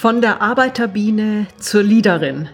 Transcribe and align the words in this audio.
Von 0.00 0.22
der 0.22 0.40
Arbeiterbiene 0.40 1.46
zur 1.58 1.82
Leaderin. 1.82 2.48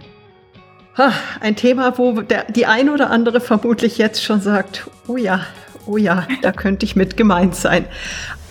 Ein 1.39 1.55
Thema, 1.55 1.97
wo 1.97 2.21
der, 2.21 2.43
die 2.51 2.67
ein 2.67 2.91
oder 2.91 3.11
andere 3.11 3.41
vermutlich 3.41 3.99
jetzt 3.99 4.25
schon 4.25 4.41
sagt, 4.41 4.91
oh 5.07 5.17
ja, 5.17 5.47
oh 5.87 5.97
ja, 5.97 6.27
da 6.43 6.51
könnte 6.51 6.85
ich 6.85 6.97
mit 6.97 7.17
gemeint 7.17 7.55
sein. 7.55 7.85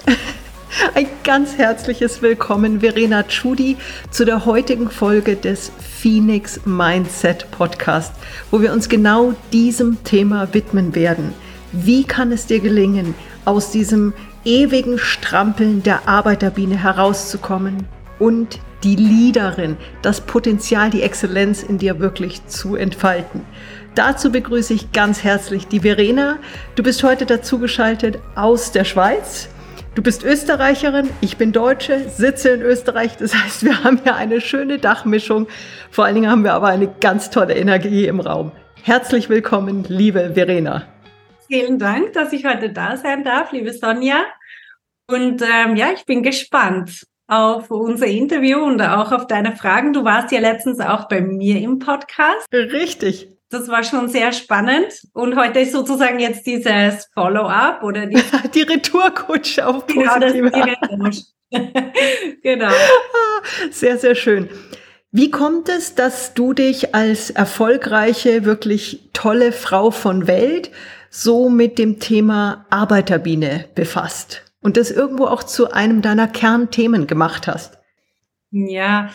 Ein 0.95 1.07
ganz 1.25 1.57
herzliches 1.57 2.21
Willkommen, 2.21 2.79
Verena 2.79 3.23
Tschudi, 3.23 3.75
zu 4.11 4.23
der 4.23 4.45
heutigen 4.45 4.89
Folge 4.89 5.35
des 5.35 5.73
Phoenix 5.99 6.61
Mindset 6.63 7.51
Podcast, 7.51 8.13
wo 8.49 8.61
wir 8.61 8.71
uns 8.71 8.87
genau 8.87 9.33
diesem 9.51 10.05
Thema 10.05 10.53
widmen 10.53 10.95
werden. 10.95 11.33
Wie 11.73 12.05
kann 12.05 12.31
es 12.31 12.45
dir 12.45 12.61
gelingen, 12.61 13.13
aus 13.43 13.71
diesem 13.71 14.13
ewigen 14.45 14.99
Strampeln 14.99 15.83
der 15.83 16.07
Arbeiterbiene 16.07 16.81
herauszukommen 16.81 17.89
und 18.19 18.61
die 18.85 18.95
Leaderin, 18.95 19.77
das 20.03 20.21
Potenzial, 20.21 20.91
die 20.91 21.01
Exzellenz 21.01 21.63
in 21.63 21.79
dir 21.79 21.99
wirklich 21.99 22.45
zu 22.45 22.75
entfalten. 22.75 23.41
Dazu 23.95 24.31
begrüße 24.31 24.73
ich 24.73 24.91
ganz 24.91 25.23
herzlich 25.23 25.67
die 25.67 25.79
Verena. 25.79 26.37
Du 26.75 26.83
bist 26.83 27.03
heute 27.03 27.25
dazugeschaltet 27.25 28.19
aus 28.35 28.71
der 28.71 28.83
Schweiz. 28.83 29.49
Du 29.95 30.03
bist 30.03 30.23
Österreicherin, 30.23 31.09
ich 31.21 31.37
bin 31.37 31.51
Deutsche, 31.51 32.09
sitze 32.09 32.49
in 32.49 32.61
Österreich. 32.61 33.17
Das 33.17 33.33
heißt, 33.33 33.63
wir 33.65 33.83
haben 33.83 34.01
hier 34.03 34.15
eine 34.15 34.39
schöne 34.39 34.77
Dachmischung. 34.77 35.47
Vor 35.89 36.05
allen 36.05 36.15
Dingen 36.15 36.29
haben 36.29 36.43
wir 36.43 36.53
aber 36.53 36.67
eine 36.67 36.93
ganz 36.99 37.31
tolle 37.31 37.55
Energie 37.55 38.05
im 38.05 38.19
Raum. 38.19 38.51
Herzlich 38.83 39.29
willkommen, 39.29 39.83
liebe 39.87 40.33
Verena. 40.35 40.83
Vielen 41.47 41.79
Dank, 41.79 42.13
dass 42.13 42.33
ich 42.33 42.45
heute 42.45 42.71
da 42.71 42.97
sein 42.97 43.23
darf, 43.23 43.51
liebe 43.51 43.73
Sonja. 43.73 44.25
Und 45.07 45.41
ähm, 45.41 45.75
ja, 45.75 45.87
ich 45.91 46.05
bin 46.05 46.21
gespannt 46.21 47.05
auf 47.27 47.71
unser 47.71 48.07
Interview 48.07 48.59
und 48.59 48.81
auch 48.81 49.11
auf 49.11 49.27
deine 49.27 49.55
Fragen. 49.55 49.93
Du 49.93 50.03
warst 50.03 50.31
ja 50.31 50.39
letztens 50.39 50.79
auch 50.79 51.07
bei 51.07 51.21
mir 51.21 51.59
im 51.59 51.79
Podcast. 51.79 52.47
Richtig. 52.53 53.29
Das 53.49 53.67
war 53.67 53.83
schon 53.83 54.09
sehr 54.09 54.31
spannend. 54.31 54.87
Und 55.13 55.35
heute 55.35 55.59
ist 55.59 55.71
sozusagen 55.71 56.19
jetzt 56.19 56.45
dieses 56.45 57.09
Follow-up 57.13 57.83
oder 57.83 58.05
die, 58.05 58.21
die 58.53 58.63
Retourkutsche 58.63 59.65
auf 59.65 59.85
positive 59.87 60.51
genau, 60.51 61.09
genau. 62.43 62.71
Sehr, 63.71 63.97
sehr 63.97 64.15
schön. 64.15 64.49
Wie 65.11 65.31
kommt 65.31 65.69
es, 65.69 65.95
dass 65.95 66.33
du 66.33 66.53
dich 66.53 66.93
als 66.93 67.29
erfolgreiche, 67.29 68.43
wirklich 68.43 69.09
tolle 69.13 69.53
Frau 69.53 69.89
von 69.91 70.27
Welt 70.27 70.71
so 71.09 71.47
mit 71.47 71.77
dem 71.77 72.01
Thema 72.01 72.65
Arbeiterbiene 72.69 73.69
befasst? 73.75 74.44
Und 74.65 74.77
das 74.77 74.89
irgendwo 74.89 75.25
auch 75.25 75.43
zu 75.43 75.71
einem 75.71 76.01
deiner 76.01 76.27
Kernthemen 76.27 77.05
gemacht 77.05 77.45
hast? 77.45 77.77
Ja, 78.49 79.11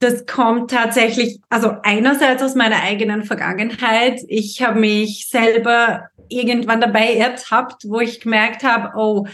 das 0.00 0.26
kommt 0.26 0.70
tatsächlich, 0.70 1.40
also 1.48 1.70
einerseits 1.82 2.42
aus 2.42 2.54
meiner 2.54 2.82
eigenen 2.82 3.24
Vergangenheit. 3.24 4.20
Ich 4.28 4.60
habe 4.60 4.78
mich 4.78 5.28
selber 5.30 6.10
irgendwann 6.28 6.82
dabei 6.82 7.14
ertappt, 7.14 7.88
wo 7.88 8.00
ich 8.00 8.20
gemerkt 8.20 8.64
habe, 8.64 8.92
oh, 8.98 9.26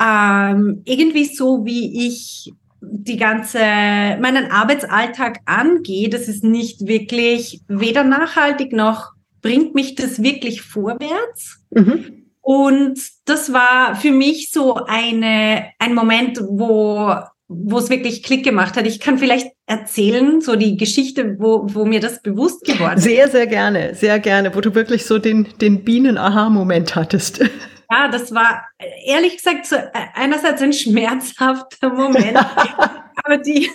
ähm, 0.00 0.82
irgendwie 0.84 1.24
so 1.24 1.64
wie 1.64 2.06
ich 2.06 2.52
die 2.80 3.16
ganze, 3.16 3.58
meinen 3.58 4.48
Arbeitsalltag 4.52 5.40
angehe, 5.44 6.08
das 6.08 6.28
ist 6.28 6.44
nicht 6.44 6.86
wirklich 6.86 7.62
weder 7.66 8.04
nachhaltig 8.04 8.72
noch 8.72 9.10
bringt 9.40 9.74
mich 9.74 9.96
das 9.96 10.22
wirklich 10.22 10.62
vorwärts. 10.62 11.58
Mhm. 11.70 12.21
Und 12.42 13.00
das 13.24 13.52
war 13.52 13.94
für 13.94 14.10
mich 14.10 14.50
so 14.50 14.74
eine, 14.74 15.70
ein 15.78 15.94
Moment, 15.94 16.40
wo, 16.40 17.14
wo 17.46 17.78
es 17.78 17.88
wirklich 17.88 18.24
Klick 18.24 18.44
gemacht 18.44 18.76
hat. 18.76 18.84
Ich 18.84 18.98
kann 18.98 19.18
vielleicht 19.18 19.52
erzählen, 19.66 20.40
so 20.40 20.56
die 20.56 20.76
Geschichte, 20.76 21.36
wo, 21.38 21.66
wo 21.68 21.84
mir 21.84 22.00
das 22.00 22.20
bewusst 22.20 22.64
geworden 22.64 22.98
ist. 22.98 23.04
Sehr, 23.04 23.28
sehr 23.28 23.46
gerne, 23.46 23.94
sehr 23.94 24.18
gerne, 24.18 24.54
wo 24.56 24.60
du 24.60 24.74
wirklich 24.74 25.06
so 25.06 25.18
den, 25.18 25.46
den 25.60 25.84
Bienen-Aha-Moment 25.84 26.94
hattest. 26.94 27.42
Ja, 27.90 28.08
das 28.08 28.34
war 28.34 28.66
ehrlich 29.04 29.36
gesagt 29.36 29.66
so 29.66 29.76
einerseits 30.14 30.62
ein 30.62 30.72
schmerzhafter 30.72 31.90
Moment, 31.90 32.38
aber 33.22 33.36
die, 33.36 33.70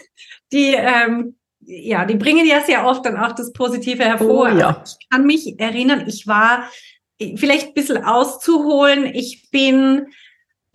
die, 0.52 0.74
ähm, 0.74 1.36
ja, 1.60 2.04
die 2.04 2.16
bringen 2.16 2.48
ja 2.48 2.62
sehr 2.62 2.88
oft 2.88 3.06
dann 3.06 3.16
auch 3.18 3.34
das 3.34 3.54
Positive 3.54 4.04
hervor. 4.04 4.50
Oh, 4.52 4.58
ja. 4.58 4.84
Ich 4.84 5.08
kann 5.12 5.28
mich 5.28 5.60
erinnern, 5.60 6.06
ich 6.08 6.26
war 6.26 6.68
vielleicht 7.20 7.70
ein 7.70 7.74
bisschen 7.74 8.04
auszuholen. 8.04 9.06
Ich 9.06 9.50
bin 9.52 10.08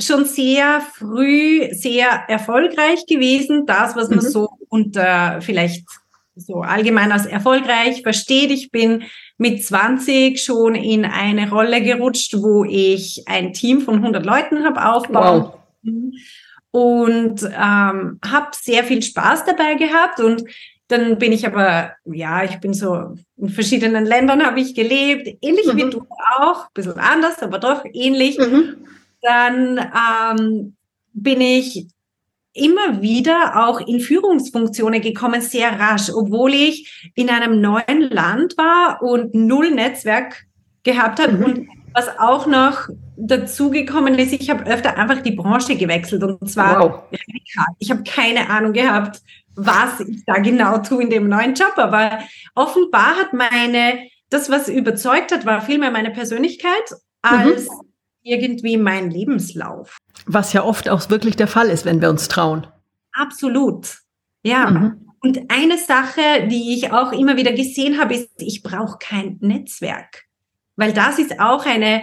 schon 0.00 0.25
sehr 0.25 0.80
früh 0.80 1.69
sehr 1.72 2.08
erfolgreich 2.28 3.06
gewesen. 3.06 3.66
Das, 3.66 3.97
was 3.97 4.08
man 4.08 4.19
mhm. 4.19 4.28
so 4.28 4.48
unter 4.69 5.41
vielleicht 5.41 5.84
so 6.34 6.62
allgemein 6.62 7.12
als 7.12 7.26
erfolgreich 7.26 8.02
versteht. 8.02 8.50
Ich 8.50 8.70
bin 8.70 9.04
mit 9.36 9.64
20 9.64 10.42
schon 10.42 10.75
in 10.75 11.04
eine 11.04 11.50
Rolle 11.50 11.82
gerutscht, 11.82 12.34
wo 12.38 12.64
ich 12.64 13.25
ein 13.26 13.52
Team 13.52 13.82
von 13.82 13.97
100 13.97 14.25
Leuten 14.25 14.64
habe 14.64 14.84
aufbauen. 14.84 15.52
Wow. 15.82 16.14
Und 16.70 17.42
ähm, 17.42 18.19
habe 18.25 18.48
sehr 18.52 18.84
viel 18.84 19.02
Spaß 19.02 19.44
dabei 19.44 19.75
gehabt 19.75 20.20
und 20.20 20.44
dann 20.92 21.19
bin 21.19 21.32
ich 21.32 21.47
aber, 21.47 21.92
ja, 22.04 22.44
ich 22.44 22.60
bin 22.60 22.75
so 22.75 23.14
in 23.36 23.48
verschiedenen 23.48 24.04
Ländern 24.04 24.44
habe 24.44 24.60
ich 24.60 24.75
gelebt, 24.75 25.26
ähnlich 25.41 25.66
mhm. 25.66 25.76
wie 25.76 25.91
du 25.91 26.06
auch, 26.38 26.64
ein 26.66 26.75
bisschen 26.75 26.98
anders, 26.98 27.42
aber 27.42 27.58
doch 27.58 27.84
ähnlich. 27.92 28.38
Mhm. 28.38 28.76
Dann 29.22 29.78
ähm, 29.78 30.76
bin 31.12 31.41
ich 31.41 31.86
immer 32.52 33.00
wieder 33.00 33.66
auch 33.66 33.81
in 33.81 34.00
Führungsfunktionen 34.00 35.00
gekommen, 35.00 35.41
sehr 35.41 35.78
rasch, 35.78 36.10
obwohl 36.14 36.52
ich 36.52 37.10
in 37.14 37.31
einem 37.31 37.60
neuen 37.60 38.02
Land 38.10 38.58
war 38.58 39.02
und 39.02 39.34
null 39.34 39.70
Netzwerk 39.70 40.44
gehabt 40.82 41.20
habe 41.20 41.32
mhm. 41.32 41.44
und 41.44 41.69
was 41.94 42.08
auch 42.19 42.47
noch 42.47 42.88
dazugekommen 43.16 44.19
ist, 44.19 44.32
ich 44.32 44.50
habe 44.50 44.66
öfter 44.66 44.97
einfach 44.97 45.22
die 45.22 45.32
Branche 45.32 45.76
gewechselt 45.76 46.22
und 46.22 46.50
zwar 46.50 46.80
wow. 46.80 47.03
Ich 47.78 47.91
habe 47.91 48.03
keine 48.03 48.48
Ahnung 48.48 48.72
gehabt, 48.72 49.22
was 49.54 50.00
ich 50.00 50.25
da 50.25 50.34
genau 50.34 50.78
tue 50.78 51.02
in 51.02 51.10
dem 51.10 51.28
neuen 51.28 51.54
Job. 51.54 51.75
Aber 51.76 52.19
offenbar 52.54 53.16
hat 53.16 53.32
meine, 53.32 54.08
das, 54.31 54.50
was 54.50 54.69
überzeugt 54.69 55.32
hat, 55.32 55.44
war 55.44 55.60
vielmehr 55.60 55.91
meine 55.91 56.10
Persönlichkeit 56.10 56.94
als 57.20 57.69
mhm. 57.69 57.91
irgendwie 58.22 58.76
mein 58.76 59.10
Lebenslauf. 59.10 59.98
Was 60.26 60.52
ja 60.52 60.64
oft 60.64 60.88
auch 60.88 61.08
wirklich 61.10 61.36
der 61.36 61.48
Fall 61.48 61.69
ist, 61.69 61.84
wenn 61.84 62.00
wir 62.00 62.10
uns 62.10 62.28
trauen. 62.28 62.66
Absolut. 63.12 63.98
Ja. 64.42 64.70
Mhm. 64.70 65.08
Und 65.20 65.50
eine 65.50 65.78
Sache, 65.78 66.48
die 66.48 66.75
ich 66.75 66.92
auch 66.92 67.12
immer 67.12 67.36
wieder 67.36 67.52
gesehen 67.52 68.00
habe, 68.00 68.14
ist, 68.14 68.31
ich 68.38 68.62
brauche 68.62 68.98
kein 68.98 69.36
Netzwerk. 69.41 70.25
Weil 70.77 70.93
das 70.93 71.19
ist 71.19 71.41
auch 71.41 71.66
eine, 71.66 72.03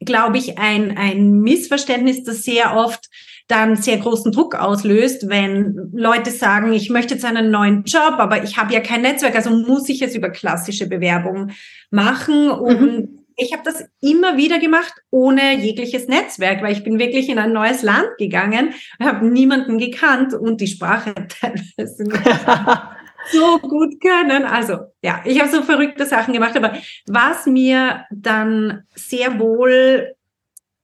glaube 0.00 0.38
ich, 0.38 0.58
ein, 0.58 0.96
ein 0.96 1.40
Missverständnis, 1.40 2.24
das 2.24 2.42
sehr 2.42 2.76
oft 2.76 3.08
dann 3.48 3.76
sehr 3.76 3.98
großen 3.98 4.32
Druck 4.32 4.54
auslöst, 4.54 5.28
wenn 5.28 5.90
Leute 5.92 6.30
sagen, 6.30 6.72
ich 6.72 6.90
möchte 6.90 7.14
jetzt 7.14 7.24
einen 7.24 7.50
neuen 7.50 7.84
Job, 7.84 8.14
aber 8.18 8.42
ich 8.44 8.56
habe 8.56 8.72
ja 8.72 8.80
kein 8.80 9.02
Netzwerk, 9.02 9.34
also 9.34 9.50
muss 9.50 9.88
ich 9.88 10.00
es 10.00 10.14
über 10.14 10.30
klassische 10.30 10.86
Bewerbungen 10.88 11.52
machen. 11.90 12.50
Und 12.50 12.80
mhm. 12.80 13.18
ich 13.36 13.52
habe 13.52 13.62
das 13.64 13.84
immer 14.00 14.36
wieder 14.36 14.58
gemacht, 14.58 14.94
ohne 15.10 15.56
jegliches 15.56 16.08
Netzwerk, 16.08 16.62
weil 16.62 16.72
ich 16.72 16.84
bin 16.84 16.98
wirklich 16.98 17.28
in 17.28 17.38
ein 17.38 17.52
neues 17.52 17.82
Land 17.82 18.08
gegangen, 18.18 18.74
habe 19.00 19.26
niemanden 19.26 19.78
gekannt 19.78 20.34
und 20.34 20.60
die 20.60 20.68
Sprache 20.68 21.14
teilweise 21.40 22.04
so 23.30 23.58
gut 23.58 24.00
können. 24.00 24.44
Also 24.44 24.78
ja, 25.02 25.22
ich 25.24 25.40
habe 25.40 25.50
so 25.50 25.62
verrückte 25.62 26.06
Sachen 26.06 26.32
gemacht, 26.34 26.56
aber 26.56 26.74
was 27.06 27.46
mir 27.46 28.04
dann 28.10 28.84
sehr 28.94 29.38
wohl 29.38 30.14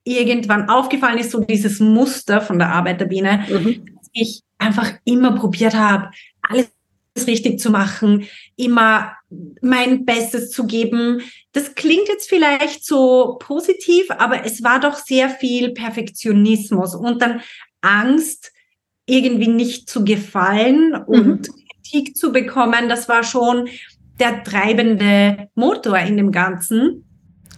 irgendwann 0.05 0.69
aufgefallen 0.69 1.19
ist, 1.19 1.31
so 1.31 1.41
dieses 1.41 1.81
Muster 1.81 2.41
von 2.41 2.59
der 2.59 2.71
Arbeiterbiene, 2.71 3.45
mhm. 3.49 3.97
dass 3.97 4.11
ich 4.13 4.43
einfach 4.59 4.93
immer 5.05 5.33
probiert 5.33 5.75
habe, 5.75 6.11
alles 6.43 6.71
richtig 7.27 7.59
zu 7.59 7.71
machen, 7.71 8.27
immer 8.57 9.13
mein 9.61 10.05
Bestes 10.05 10.51
zu 10.51 10.67
geben. 10.67 11.21
Das 11.53 11.75
klingt 11.75 12.09
jetzt 12.09 12.29
vielleicht 12.29 12.85
so 12.85 13.37
positiv, 13.41 14.11
aber 14.11 14.45
es 14.45 14.63
war 14.63 14.81
doch 14.81 14.95
sehr 14.95 15.29
viel 15.29 15.75
Perfektionismus 15.75 16.95
und 16.95 17.21
dann 17.21 17.41
Angst, 17.81 18.53
irgendwie 19.07 19.49
nicht 19.49 19.89
zu 19.89 20.05
gefallen 20.05 20.95
und 20.95 21.49
mhm. 21.49 21.68
Kritik 21.89 22.17
zu 22.17 22.33
bekommen. 22.33 22.89
Das 22.89 23.09
war 23.09 23.23
schon 23.23 23.69
der 24.21 24.43
treibende 24.45 25.49
Motor 25.55 25.99
in 25.99 26.17
dem 26.17 26.33
Ganzen 26.33 27.05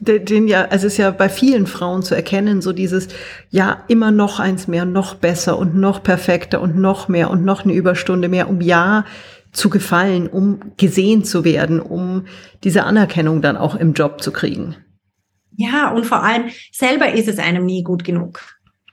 den 0.02 0.48
ja, 0.48 0.62
also 0.62 0.86
es 0.86 0.94
ist 0.94 0.96
ja 0.96 1.10
bei 1.10 1.28
vielen 1.28 1.66
Frauen 1.66 2.02
zu 2.02 2.14
erkennen, 2.14 2.62
so 2.62 2.72
dieses, 2.72 3.08
ja, 3.50 3.84
immer 3.88 4.10
noch 4.10 4.40
eins 4.40 4.66
mehr, 4.66 4.86
noch 4.86 5.16
besser 5.16 5.58
und 5.58 5.76
noch 5.76 6.02
perfekter 6.02 6.62
und 6.62 6.76
noch 6.76 7.08
mehr 7.08 7.30
und 7.30 7.44
noch 7.44 7.64
eine 7.64 7.74
Überstunde 7.74 8.30
mehr, 8.30 8.48
um 8.48 8.62
ja 8.62 9.04
zu 9.52 9.68
gefallen, 9.68 10.26
um 10.26 10.72
gesehen 10.78 11.24
zu 11.24 11.44
werden, 11.44 11.80
um 11.80 12.24
diese 12.64 12.84
Anerkennung 12.84 13.42
dann 13.42 13.58
auch 13.58 13.74
im 13.74 13.92
Job 13.92 14.22
zu 14.22 14.32
kriegen. 14.32 14.76
Ja, 15.56 15.90
und 15.90 16.06
vor 16.06 16.22
allem 16.22 16.44
selber 16.72 17.12
ist 17.12 17.28
es 17.28 17.38
einem 17.38 17.66
nie 17.66 17.82
gut 17.82 18.02
genug. 18.02 18.40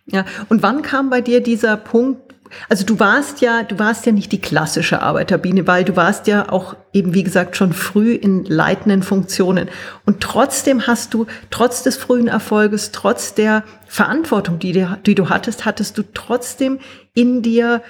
Ja, 0.07 0.25
und 0.49 0.61
wann 0.63 0.81
kam 0.81 1.09
bei 1.09 1.21
dir 1.21 1.41
dieser 1.41 1.77
Punkt, 1.77 2.26
also 2.69 2.85
du 2.85 2.99
warst 2.99 3.41
ja, 3.41 3.63
du 3.63 3.79
warst 3.79 4.05
ja 4.05 4.11
nicht 4.11 4.31
die 4.31 4.41
klassische 4.41 5.01
Arbeiterbiene, 5.01 5.67
weil 5.67 5.83
du 5.83 5.95
warst 5.95 6.27
ja 6.27 6.49
auch 6.49 6.75
eben, 6.93 7.13
wie 7.13 7.23
gesagt, 7.23 7.55
schon 7.55 7.73
früh 7.73 8.13
in 8.13 8.45
leitenden 8.45 9.03
Funktionen. 9.03 9.69
Und 10.05 10.21
trotzdem 10.21 10.87
hast 10.87 11.13
du, 11.13 11.25
trotz 11.49 11.83
des 11.83 11.97
frühen 11.97 12.27
Erfolges, 12.27 12.91
trotz 12.91 13.33
der 13.33 13.63
Verantwortung, 13.87 14.59
die, 14.59 14.71
dir, 14.71 14.99
die 15.05 15.15
du 15.15 15.29
hattest, 15.29 15.65
hattest 15.65 15.97
du 15.97 16.03
trotzdem 16.13 16.79
in 17.13 17.41
dir 17.41 17.81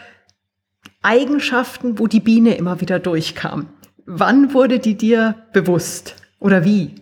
Eigenschaften, 1.01 1.99
wo 1.99 2.07
die 2.07 2.19
Biene 2.19 2.55
immer 2.55 2.81
wieder 2.81 2.99
durchkam. 2.99 3.67
Wann 4.05 4.53
wurde 4.53 4.79
die 4.79 4.95
dir 4.95 5.35
bewusst 5.53 6.15
oder 6.39 6.63
wie? 6.63 6.95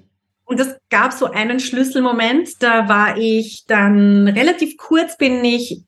Und 0.45 0.59
es 0.59 0.75
gab 0.89 1.11
so 1.11 1.25
einen 1.31 1.59
Schlüsselmoment, 1.59 2.61
da 2.61 2.87
war 2.87 3.17
ich 3.17 3.65
dann 3.67 4.27
relativ 4.27 4.77
kurz 4.77 5.17
bin 5.17 5.43
ich 5.43 5.83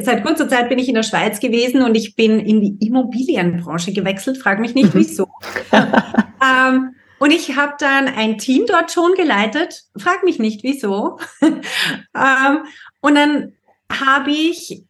seit 0.00 0.24
kurzer 0.24 0.48
Zeit 0.48 0.68
bin 0.68 0.78
ich 0.78 0.88
in 0.88 0.94
der 0.94 1.02
Schweiz 1.02 1.40
gewesen 1.40 1.82
und 1.82 1.94
ich 1.94 2.14
bin 2.14 2.38
in 2.40 2.60
die 2.60 2.86
Immobilienbranche 2.86 3.92
gewechselt. 3.92 4.38
Frag 4.38 4.60
mich 4.60 4.74
nicht, 4.74 4.94
mhm. 4.94 4.98
wieso. 4.98 5.28
ähm, 5.72 6.94
und 7.18 7.30
ich 7.30 7.56
habe 7.56 7.74
dann 7.78 8.08
ein 8.08 8.38
Team 8.38 8.64
dort 8.66 8.90
schon 8.90 9.14
geleitet. 9.14 9.84
Frag 9.96 10.24
mich 10.24 10.38
nicht, 10.38 10.62
wieso. 10.62 11.18
ähm, 11.40 12.64
und 13.00 13.14
dann 13.14 13.52
habe 13.90 14.30
ich 14.30 14.84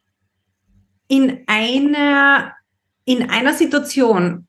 in 1.09 1.43
einer, 1.47 2.53
in 3.05 3.29
einer 3.29 3.53
Situation, 3.53 4.47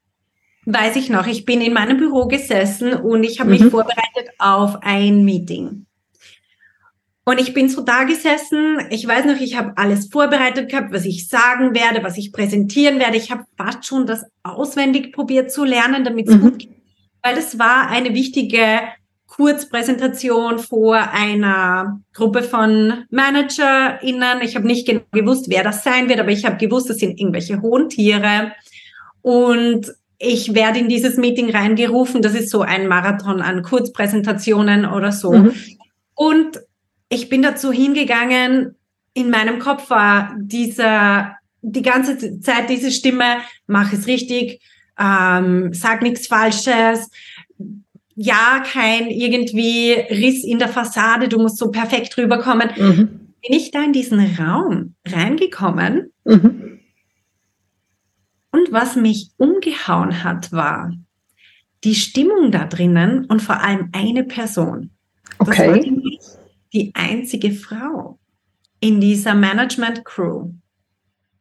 weiß 0.65 0.95
ich 0.95 1.09
noch, 1.09 1.27
ich 1.27 1.45
bin 1.45 1.59
in 1.61 1.73
meinem 1.73 1.97
Büro 1.97 2.27
gesessen 2.27 2.93
und 2.93 3.23
ich 3.23 3.39
habe 3.39 3.51
mhm. 3.51 3.63
mich 3.63 3.71
vorbereitet 3.71 4.29
auf 4.39 4.77
ein 4.81 5.25
Meeting. 5.25 5.85
Und 7.25 7.39
ich 7.39 7.53
bin 7.53 7.69
so 7.69 7.81
da 7.81 8.03
gesessen. 8.03 8.79
Ich 8.89 9.07
weiß 9.07 9.25
noch, 9.25 9.39
ich 9.39 9.57
habe 9.57 9.73
alles 9.77 10.09
vorbereitet 10.11 10.69
gehabt, 10.69 10.93
was 10.93 11.05
ich 11.05 11.29
sagen 11.29 11.73
werde, 11.73 12.03
was 12.03 12.17
ich 12.17 12.33
präsentieren 12.33 12.99
werde. 12.99 13.15
Ich 13.15 13.31
habe 13.31 13.45
fast 13.57 13.85
schon 13.85 14.05
das 14.05 14.25
auswendig 14.43 15.13
probiert 15.13 15.51
zu 15.51 15.63
lernen, 15.63 16.03
damit 16.03 16.27
es 16.27 16.35
mhm. 16.35 16.41
gut 16.41 16.59
geht. 16.59 16.71
Weil 17.21 17.37
es 17.37 17.57
war 17.57 17.87
eine 17.87 18.13
wichtige 18.13 18.81
Kurzpräsentation 19.27 20.59
vor 20.59 20.95
einer 20.95 22.01
Gruppe 22.13 22.43
von 22.43 23.05
ManagerInnen. 23.09 24.41
Ich 24.41 24.55
habe 24.55 24.67
nicht 24.67 24.85
genau 24.85 25.01
gewusst, 25.11 25.45
wer 25.49 25.63
das 25.63 25.83
sein 25.83 26.09
wird, 26.09 26.19
aber 26.19 26.29
ich 26.29 26.45
habe 26.45 26.57
gewusst, 26.57 26.89
das 26.89 26.97
sind 26.97 27.17
irgendwelche 27.17 27.61
hohen 27.61 27.87
Tiere. 27.87 28.51
Und 29.21 29.93
ich 30.19 30.53
werde 30.53 30.79
in 30.79 30.89
dieses 30.89 31.15
Meeting 31.15 31.49
reingerufen. 31.49 32.21
Das 32.21 32.35
ist 32.35 32.49
so 32.49 32.61
ein 32.61 32.87
Marathon 32.87 33.41
an 33.41 33.63
Kurzpräsentationen 33.63 34.85
oder 34.85 35.13
so. 35.13 35.31
Mhm. 35.31 35.53
Und 36.15 36.59
ich 37.13 37.29
bin 37.29 37.41
dazu 37.41 37.71
hingegangen, 37.71 38.75
in 39.13 39.29
meinem 39.29 39.59
Kopf 39.59 39.89
war 39.89 40.35
dieser, 40.39 41.37
die 41.61 41.83
ganze 41.83 42.39
Zeit 42.39 42.69
diese 42.69 42.91
Stimme, 42.91 43.37
mach 43.67 43.93
es 43.93 44.07
richtig, 44.07 44.61
ähm, 44.99 45.73
sag 45.73 46.01
nichts 46.01 46.27
Falsches, 46.27 47.09
ja, 48.15 48.63
kein 48.65 49.09
irgendwie 49.09 49.91
Riss 49.91 50.43
in 50.43 50.59
der 50.59 50.69
Fassade, 50.69 51.29
du 51.29 51.39
musst 51.39 51.57
so 51.57 51.71
perfekt 51.71 52.17
rüberkommen. 52.17 52.69
Mhm. 52.77 53.07
Bin 53.45 53.57
ich 53.57 53.71
da 53.71 53.83
in 53.83 53.93
diesen 53.93 54.19
Raum 54.37 54.95
reingekommen 55.05 56.11
mhm. 56.23 56.79
und 58.51 58.71
was 58.71 58.95
mich 58.95 59.31
umgehauen 59.37 60.23
hat, 60.23 60.51
war 60.51 60.93
die 61.83 61.95
Stimmung 61.95 62.51
da 62.51 62.65
drinnen 62.65 63.25
und 63.25 63.41
vor 63.41 63.61
allem 63.61 63.89
eine 63.91 64.23
Person. 64.23 64.91
Okay 65.39 65.91
die 66.73 66.91
einzige 66.95 67.51
Frau 67.51 68.19
in 68.79 68.99
dieser 68.99 69.33
Management 69.33 70.03
Crew. 70.03 70.51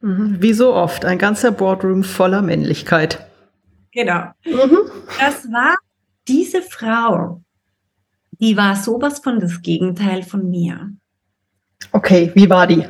Mhm. 0.00 0.36
Wie 0.40 0.52
so 0.52 0.74
oft, 0.74 1.04
ein 1.04 1.18
ganzer 1.18 1.50
Boardroom 1.50 2.04
voller 2.04 2.42
Männlichkeit. 2.42 3.26
Genau. 3.92 4.30
Mhm. 4.44 4.78
Das 5.18 5.50
war 5.50 5.76
diese 6.28 6.62
Frau, 6.62 7.42
die 8.40 8.56
war 8.56 8.76
sowas 8.76 9.20
von 9.20 9.40
das 9.40 9.62
Gegenteil 9.62 10.22
von 10.22 10.48
mir. 10.50 10.92
Okay, 11.92 12.30
wie 12.34 12.48
war 12.48 12.66
die? 12.66 12.84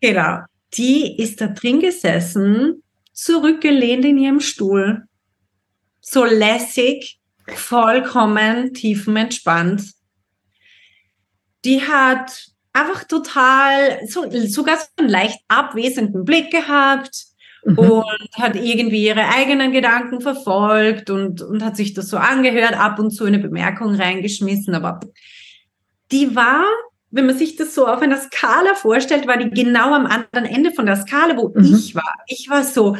Genau. 0.00 0.40
Die 0.74 1.16
ist 1.20 1.40
da 1.40 1.46
drin 1.48 1.80
gesessen, 1.80 2.82
zurückgelehnt 3.12 4.04
in 4.04 4.18
ihrem 4.18 4.40
Stuhl, 4.40 5.04
so 6.00 6.24
lässig, 6.24 7.18
vollkommen 7.46 8.74
tiefenentspannt 8.74 9.96
die 11.66 11.82
hat 11.82 12.46
einfach 12.72 13.04
total, 13.04 14.06
so, 14.06 14.24
sogar 14.46 14.76
so 14.76 14.84
einen 14.98 15.08
leicht 15.08 15.40
abwesenden 15.48 16.24
Blick 16.24 16.50
gehabt 16.50 17.26
mhm. 17.64 17.78
und 17.78 18.28
hat 18.34 18.54
irgendwie 18.54 19.04
ihre 19.04 19.28
eigenen 19.28 19.72
Gedanken 19.72 20.20
verfolgt 20.20 21.10
und, 21.10 21.42
und 21.42 21.64
hat 21.64 21.76
sich 21.76 21.94
das 21.94 22.08
so 22.08 22.16
angehört, 22.16 22.74
ab 22.74 22.98
und 22.98 23.10
zu 23.10 23.24
eine 23.24 23.38
Bemerkung 23.38 23.94
reingeschmissen, 23.94 24.74
aber 24.74 25.00
die 26.12 26.36
war, 26.36 26.64
wenn 27.10 27.26
man 27.26 27.36
sich 27.36 27.56
das 27.56 27.74
so 27.74 27.86
auf 27.86 28.00
einer 28.00 28.18
Skala 28.18 28.74
vorstellt, 28.74 29.26
war 29.26 29.38
die 29.38 29.50
genau 29.50 29.92
am 29.92 30.06
anderen 30.06 30.44
Ende 30.44 30.70
von 30.70 30.86
der 30.86 30.96
Skala, 30.96 31.36
wo 31.36 31.48
mhm. 31.48 31.64
ich 31.64 31.94
war. 31.94 32.14
Ich 32.28 32.48
war 32.48 32.62
so 32.62 32.96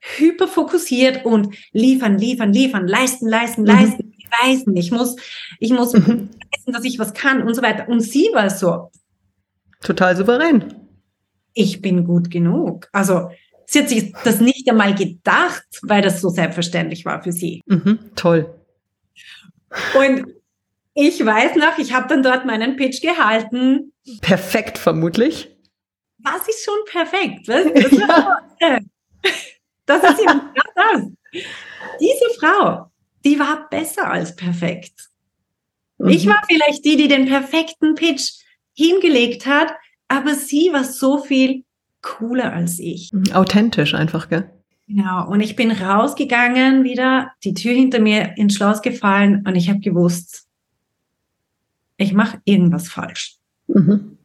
hyperfokussiert 0.00 1.24
und 1.24 1.54
liefern, 1.72 2.16
liefern, 2.18 2.52
liefern, 2.52 2.86
leisten, 2.86 3.28
leisten, 3.28 3.62
mhm. 3.62 3.66
leisten, 3.66 4.05
beweisen. 4.40 4.76
Ich 4.76 4.90
muss, 4.90 5.16
ich 5.58 5.70
muss 5.70 5.92
mhm 5.92 6.30
beweisen, 6.66 6.72
dass 6.72 6.84
ich 6.84 6.98
was 6.98 7.14
kann 7.14 7.42
und 7.42 7.54
so 7.54 7.62
weiter. 7.62 7.88
Und 7.88 8.00
sie 8.00 8.30
war 8.32 8.50
so. 8.50 8.90
Total 9.82 10.16
souverän. 10.16 10.74
Ich 11.54 11.80
bin 11.80 12.04
gut 12.04 12.30
genug. 12.30 12.88
Also 12.92 13.30
sie 13.66 13.80
hat 13.80 13.88
sich 13.88 14.12
das 14.24 14.40
nicht 14.40 14.68
einmal 14.68 14.94
gedacht, 14.94 15.66
weil 15.82 16.02
das 16.02 16.20
so 16.20 16.28
selbstverständlich 16.28 17.04
war 17.04 17.22
für 17.22 17.32
sie. 17.32 17.62
Mhm, 17.66 17.98
toll. 18.14 18.54
Und 19.98 20.26
ich 20.94 21.24
weiß 21.24 21.56
noch, 21.56 21.78
ich 21.78 21.92
habe 21.92 22.08
dann 22.08 22.22
dort 22.22 22.46
meinen 22.46 22.76
Pitch 22.76 23.02
gehalten. 23.02 23.92
Perfekt, 24.20 24.78
vermutlich. 24.78 25.54
Was 26.18 26.48
ist 26.48 26.64
schon 26.64 26.78
perfekt? 26.86 27.48
Was? 27.48 27.66
Das, 28.56 28.60
ja. 28.60 28.78
das 29.86 30.02
ist 30.02 30.20
eben 30.20 30.40
das. 30.74 31.02
Diese 32.00 32.40
Frau, 32.40 32.90
die 33.26 33.38
war 33.40 33.68
besser 33.68 34.08
als 34.08 34.36
perfekt. 34.36 35.08
Mhm. 35.98 36.08
Ich 36.08 36.26
war 36.26 36.40
vielleicht 36.48 36.84
die, 36.84 36.96
die 36.96 37.08
den 37.08 37.26
perfekten 37.26 37.96
Pitch 37.96 38.34
hingelegt 38.72 39.46
hat, 39.46 39.72
aber 40.08 40.34
sie 40.34 40.70
war 40.72 40.84
so 40.84 41.18
viel 41.18 41.64
cooler 42.02 42.52
als 42.52 42.78
ich. 42.78 43.12
Mhm, 43.12 43.32
authentisch 43.32 43.94
einfach, 43.94 44.28
gell? 44.28 44.48
Genau. 44.86 45.28
Und 45.28 45.40
ich 45.40 45.56
bin 45.56 45.72
rausgegangen 45.72 46.84
wieder, 46.84 47.32
die 47.42 47.54
Tür 47.54 47.72
hinter 47.72 47.98
mir 47.98 48.36
ins 48.36 48.54
Schloss 48.54 48.80
gefallen 48.80 49.44
und 49.44 49.56
ich 49.56 49.68
habe 49.68 49.80
gewusst, 49.80 50.46
ich 51.96 52.12
mache 52.12 52.40
irgendwas 52.44 52.88
falsch. 52.88 53.38
Mhm. 53.66 54.18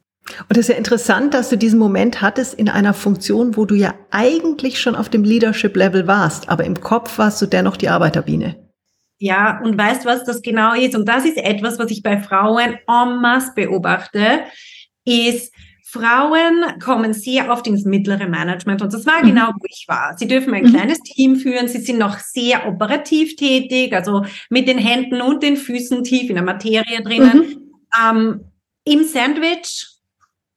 Und 0.48 0.51
es 0.51 0.60
ist 0.60 0.67
ja 0.67 0.75
interessant, 0.75 1.34
dass 1.34 1.50
du 1.50 1.58
diesen 1.58 1.79
Moment 1.79 2.22
hattest 2.22 2.53
in 2.53 2.70
einer 2.70 2.93
Funktion, 2.93 3.58
wo 3.58 3.65
du 3.65 3.74
ja 3.74 3.96
eigentlich 4.12 4.79
schon 4.79 4.96
auf 4.96 5.10
dem 5.10 5.24
Leadership-Level 5.24 6.05
warst, 6.05 6.50
aber 6.50 6.65
im 6.65 6.79
Kopf 6.79 7.17
warst 7.17 7.41
du 7.41 7.48
dennoch 7.48 7.75
die 7.75 7.89
Arbeiterbiene. 7.89 8.71
Ja, 9.22 9.62
und 9.63 9.78
weißt, 9.78 10.04
was 10.06 10.24
das 10.24 10.42
genau 10.42 10.74
ist? 10.74 10.96
Und 10.96 11.08
das 11.08 11.25
ist 11.25 11.38
etwas, 11.38 11.78
was 11.78 11.92
ich 11.92 12.01
bei 12.01 12.20
Frauen 12.20 12.80
en 12.88 13.22
masse 13.22 13.51
beobachte, 13.56 14.40
ist, 15.06 15.54
Frauen 15.84 16.80
kommen 16.84 17.13
sehr 17.13 17.51
oft 17.51 17.68
ins 17.68 17.86
mittlere 17.86 18.28
Management 18.28 18.82
und 18.82 18.92
das 18.94 19.06
war 19.06 19.22
mhm. 19.22 19.28
genau, 19.28 19.50
wo 19.50 19.66
ich 19.70 19.86
war. 19.88 20.18
Sie 20.18 20.28
dürfen 20.28 20.56
ein 20.56 20.63
mhm. 20.63 20.74
kleines 20.74 21.00
Team 21.01 21.36
führen, 21.36 21.68
sie 21.68 21.82
sind 21.82 22.00
noch 22.00 22.18
sehr 22.18 22.66
operativ 22.68 23.36
tätig, 23.36 23.94
also 23.94 24.25
mit 24.50 24.68
den 24.68 24.80
Händen 24.80 25.22
und 25.22 25.44
den 25.44 25.56
Füßen 25.56 26.04
tief 26.04 26.30
in 26.30 26.36
der 26.36 26.46
Materie 26.46 27.04
drinnen, 27.04 27.38
mhm. 27.38 27.72
ähm, 28.01 28.42
im 28.86 29.04
Sandwich 29.04 29.86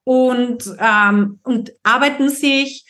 und, 0.04 0.64
ähm, 0.78 1.40
und 1.42 1.72
arbeiten 1.82 2.30
sich 2.30 2.86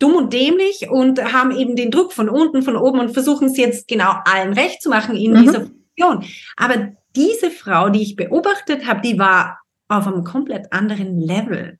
dumm 0.00 0.16
und 0.16 0.32
dämlich 0.32 0.88
und 0.90 1.22
haben 1.32 1.52
eben 1.52 1.76
den 1.76 1.92
Druck 1.92 2.12
von 2.12 2.28
unten, 2.28 2.62
von 2.62 2.76
oben 2.76 2.98
und 2.98 3.12
versuchen 3.12 3.48
es 3.48 3.56
jetzt 3.56 3.86
genau 3.86 4.12
allen 4.24 4.54
recht 4.54 4.82
zu 4.82 4.88
machen 4.88 5.16
in 5.16 5.32
mhm. 5.32 5.42
dieser 5.42 5.66
Funktion. 5.66 6.24
Aber 6.56 6.92
diese 7.14 7.50
Frau, 7.50 7.90
die 7.90 8.02
ich 8.02 8.16
beobachtet 8.16 8.86
habe, 8.86 9.00
die 9.02 9.18
war 9.18 9.60
auf 9.88 10.06
einem 10.06 10.24
komplett 10.24 10.72
anderen 10.72 11.20
Level. 11.20 11.78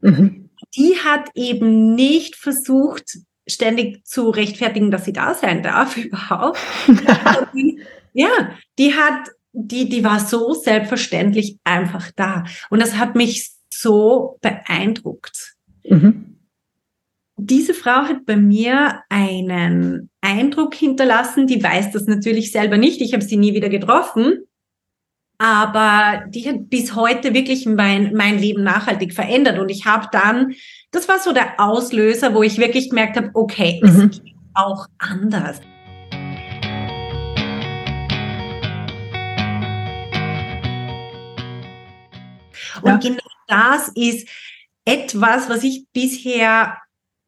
Mhm. 0.00 0.50
Die 0.76 0.96
hat 1.04 1.30
eben 1.34 1.94
nicht 1.94 2.36
versucht, 2.36 3.18
ständig 3.46 4.04
zu 4.06 4.30
rechtfertigen, 4.30 4.90
dass 4.90 5.04
sie 5.04 5.12
da 5.12 5.34
sein 5.34 5.62
darf 5.62 5.96
überhaupt. 5.96 6.58
ja, 8.12 8.28
die 8.78 8.94
hat, 8.94 9.30
die, 9.52 9.88
die 9.88 10.04
war 10.04 10.20
so 10.20 10.52
selbstverständlich 10.52 11.58
einfach 11.64 12.10
da. 12.14 12.44
Und 12.68 12.82
das 12.82 12.96
hat 12.96 13.14
mich 13.14 13.52
so 13.70 14.38
beeindruckt. 14.42 15.54
Mhm 15.88 16.33
diese 17.36 17.74
Frau 17.74 18.02
hat 18.02 18.26
bei 18.26 18.36
mir 18.36 19.02
einen 19.08 20.10
Eindruck 20.20 20.74
hinterlassen, 20.74 21.46
die 21.46 21.62
weiß 21.62 21.92
das 21.92 22.06
natürlich 22.06 22.52
selber 22.52 22.76
nicht, 22.76 23.00
ich 23.00 23.12
habe 23.12 23.24
sie 23.24 23.36
nie 23.36 23.54
wieder 23.54 23.68
getroffen, 23.68 24.44
aber 25.38 26.24
die 26.28 26.48
hat 26.48 26.70
bis 26.70 26.94
heute 26.94 27.34
wirklich 27.34 27.66
mein, 27.66 28.14
mein 28.14 28.38
Leben 28.38 28.62
nachhaltig 28.62 29.12
verändert. 29.12 29.58
Und 29.58 29.68
ich 29.68 29.84
habe 29.84 30.06
dann, 30.12 30.54
das 30.92 31.08
war 31.08 31.18
so 31.18 31.32
der 31.32 31.58
Auslöser, 31.58 32.34
wo 32.34 32.42
ich 32.44 32.58
wirklich 32.58 32.90
gemerkt 32.90 33.16
habe, 33.16 33.30
okay, 33.34 33.80
mhm. 33.82 34.10
es 34.12 34.22
geht 34.22 34.34
auch 34.54 34.86
anders. 34.98 35.60
Und 42.80 42.90
ja. 42.90 42.96
genau 42.98 43.22
das 43.48 43.88
ist 43.94 44.28
etwas, 44.84 45.48
was 45.48 45.64
ich 45.64 45.86
bisher 45.92 46.76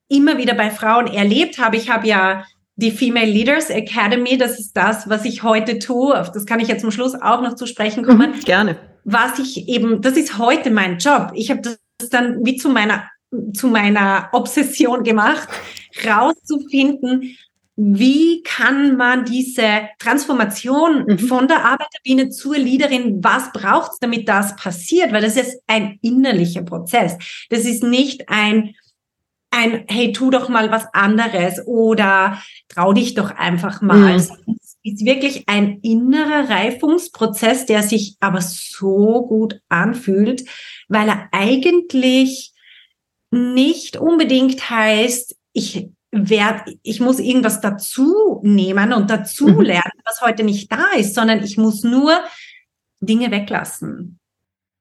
immer 0.08 0.38
wieder 0.38 0.54
bei 0.54 0.70
Frauen 0.70 1.06
erlebt 1.06 1.58
habe. 1.58 1.76
Ich 1.76 1.90
habe 1.90 2.06
ja 2.06 2.44
die 2.76 2.90
Female 2.90 3.26
Leaders 3.26 3.70
Academy, 3.70 4.36
das 4.36 4.58
ist 4.58 4.76
das, 4.76 5.08
was 5.08 5.24
ich 5.24 5.42
heute 5.42 5.78
tue. 5.78 6.18
Auf 6.18 6.30
das 6.30 6.46
kann 6.46 6.60
ich 6.60 6.68
jetzt 6.68 6.82
zum 6.82 6.90
Schluss 6.90 7.14
auch 7.14 7.40
noch 7.40 7.54
zu 7.54 7.66
sprechen 7.66 8.04
kommen. 8.04 8.32
Mhm, 8.32 8.40
gerne. 8.40 8.76
Was 9.04 9.38
ich 9.38 9.68
eben, 9.68 10.02
das 10.02 10.16
ist 10.16 10.38
heute 10.38 10.70
mein 10.70 10.98
Job. 10.98 11.32
Ich 11.34 11.50
habe 11.50 11.62
das 11.62 12.10
dann 12.10 12.44
wie 12.44 12.56
zu 12.56 12.68
meiner 12.68 13.04
zu 13.54 13.68
meiner 13.68 14.28
Obsession 14.32 15.02
gemacht, 15.02 15.48
rauszufinden, 16.06 17.36
wie 17.76 18.42
kann 18.42 18.96
man 18.96 19.26
diese 19.26 19.88
Transformation 19.98 21.04
mhm. 21.06 21.18
von 21.18 21.46
der 21.46 21.64
Arbeiterbiene 21.64 22.30
zur 22.30 22.56
Leaderin, 22.56 23.22
was 23.22 23.52
braucht 23.52 23.92
es, 23.92 23.98
damit 23.98 24.28
das 24.28 24.56
passiert? 24.56 25.12
Weil 25.12 25.22
das 25.22 25.36
ist 25.36 25.60
ein 25.66 25.98
innerlicher 26.00 26.62
Prozess. 26.62 27.18
Das 27.50 27.60
ist 27.60 27.82
nicht 27.82 28.30
ein 28.30 28.74
ein, 29.50 29.84
hey, 29.88 30.12
tu 30.12 30.30
doch 30.30 30.48
mal 30.48 30.70
was 30.70 30.86
anderes 30.92 31.66
oder 31.66 32.40
trau 32.68 32.92
dich 32.92 33.14
doch 33.14 33.30
einfach 33.30 33.80
mal. 33.80 34.12
Mhm. 34.12 34.16
Es 34.16 34.30
ist 34.82 35.04
wirklich 35.04 35.48
ein 35.48 35.80
innerer 35.80 36.48
Reifungsprozess, 36.48 37.66
der 37.66 37.82
sich 37.82 38.16
aber 38.20 38.40
so 38.40 39.26
gut 39.26 39.60
anfühlt, 39.68 40.44
weil 40.88 41.08
er 41.08 41.28
eigentlich 41.32 42.52
nicht 43.30 43.96
unbedingt 43.96 44.70
heißt, 44.70 45.36
ich 45.52 45.88
werde, 46.12 46.74
ich 46.82 47.00
muss 47.00 47.18
irgendwas 47.18 47.60
dazu 47.60 48.40
nehmen 48.42 48.92
und 48.92 49.10
dazu 49.10 49.48
mhm. 49.48 49.60
lernen, 49.60 50.00
was 50.04 50.20
heute 50.20 50.44
nicht 50.44 50.70
da 50.70 50.92
ist, 50.96 51.14
sondern 51.14 51.42
ich 51.42 51.56
muss 51.56 51.82
nur 51.82 52.12
Dinge 53.00 53.30
weglassen. 53.30 54.18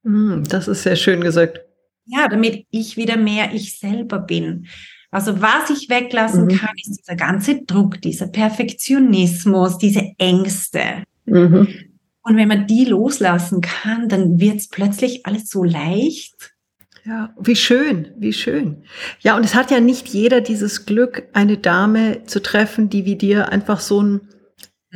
Mhm, 0.04 0.44
das 0.48 0.68
ist 0.68 0.84
sehr 0.84 0.96
schön 0.96 1.22
gesagt. 1.22 1.65
Ja, 2.06 2.28
damit 2.28 2.66
ich 2.72 2.98
wieder 2.98 3.18
mehr 3.18 3.54
ich 3.54 3.80
selber 3.80 4.20
bin. 4.20 4.68
Also 5.12 5.42
was 5.42 5.70
ich 5.70 5.90
weglassen 5.90 6.46
mhm. 6.46 6.58
kann, 6.58 6.76
ist 6.76 7.00
dieser 7.00 7.16
ganze 7.16 7.64
Druck, 7.64 8.02
dieser 8.02 8.28
Perfektionismus, 8.28 9.78
diese 9.78 10.12
Ängste. 10.18 11.04
Mhm. 11.26 11.68
Und 12.22 12.38
wenn 12.38 12.48
man 12.48 12.68
die 12.68 12.86
loslassen 12.86 13.62
kann, 13.62 14.10
dann 14.10 14.40
wird 14.40 14.58
es 14.58 14.68
plötzlich 14.68 15.26
alles 15.26 15.50
so 15.50 15.64
leicht. 15.64 16.56
Ja, 17.06 17.34
wie 17.40 17.56
schön, 17.56 18.10
wie 18.18 18.34
schön. 18.34 18.84
Ja, 19.20 19.38
und 19.38 19.46
es 19.46 19.54
hat 19.54 19.70
ja 19.70 19.80
nicht 19.80 20.08
jeder 20.08 20.42
dieses 20.42 20.88
Glück, 20.88 21.28
eine 21.34 21.58
Dame 21.58 22.24
zu 22.26 22.42
treffen, 22.42 22.90
die 22.90 23.06
wie 23.06 23.16
dir 23.16 23.50
einfach 23.50 23.80
so 23.80 24.02
ein 24.02 24.22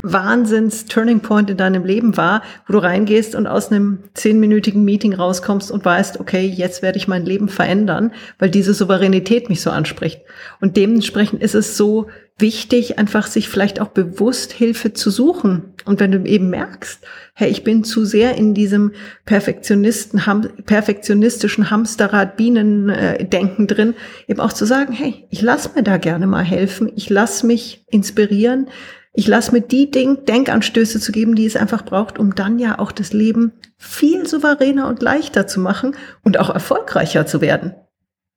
Wahnsinns-Turning 0.03 1.19
Point 1.19 1.49
in 1.49 1.57
deinem 1.57 1.83
Leben 1.83 2.15
war, 2.15 2.41
wo 2.67 2.73
du 2.73 2.79
reingehst 2.79 3.35
und 3.35 3.47
aus 3.47 3.71
einem 3.71 3.99
zehnminütigen 4.13 4.85
Meeting 4.85 5.13
rauskommst 5.13 5.71
und 5.71 5.83
weißt, 5.83 6.19
okay, 6.19 6.45
jetzt 6.45 6.81
werde 6.81 6.97
ich 6.97 7.07
mein 7.07 7.25
Leben 7.25 7.49
verändern, 7.49 8.11
weil 8.37 8.49
diese 8.49 8.73
Souveränität 8.73 9.49
mich 9.49 9.61
so 9.61 9.71
anspricht. 9.71 10.21
Und 10.61 10.77
dementsprechend 10.77 11.41
ist 11.43 11.55
es 11.55 11.75
so 11.75 12.07
wichtig, 12.37 12.97
einfach 12.97 13.27
sich 13.27 13.49
vielleicht 13.49 13.81
auch 13.81 13.89
bewusst 13.89 14.53
Hilfe 14.53 14.93
zu 14.93 15.09
suchen. 15.09 15.73
Und 15.83 15.99
wenn 15.99 16.11
du 16.11 16.23
eben 16.23 16.49
merkst, 16.49 17.03
hey, 17.33 17.49
ich 17.49 17.65
bin 17.65 17.83
zu 17.83 18.05
sehr 18.05 18.35
in 18.35 18.53
diesem 18.53 18.93
Perfektionisten, 19.25 20.25
ham, 20.25 20.47
perfektionistischen 20.65 21.69
Hamsterrad 21.69 22.37
Bienen-Denken 22.37 23.67
drin, 23.67 23.93
eben 24.27 24.39
auch 24.39 24.53
zu 24.53 24.65
sagen, 24.65 24.93
hey, 24.93 25.25
ich 25.29 25.41
lass 25.41 25.75
mir 25.75 25.83
da 25.83 25.97
gerne 25.97 26.27
mal 26.27 26.43
helfen, 26.43 26.91
ich 26.95 27.09
lass 27.09 27.43
mich 27.43 27.83
inspirieren, 27.89 28.67
ich 29.13 29.27
lasse 29.27 29.51
mir 29.51 29.61
die 29.61 29.89
Ding 29.89 30.25
Denkanstöße 30.25 30.99
zu 30.99 31.11
geben, 31.11 31.35
die 31.35 31.45
es 31.45 31.55
einfach 31.55 31.83
braucht, 31.83 32.19
um 32.19 32.35
dann 32.35 32.59
ja 32.59 32.79
auch 32.79 32.91
das 32.91 33.11
Leben 33.11 33.53
viel 33.77 34.27
souveräner 34.27 34.87
und 34.87 35.01
leichter 35.01 35.47
zu 35.47 35.59
machen 35.59 35.95
und 36.23 36.37
auch 36.37 36.49
erfolgreicher 36.49 37.25
zu 37.25 37.41
werden. 37.41 37.73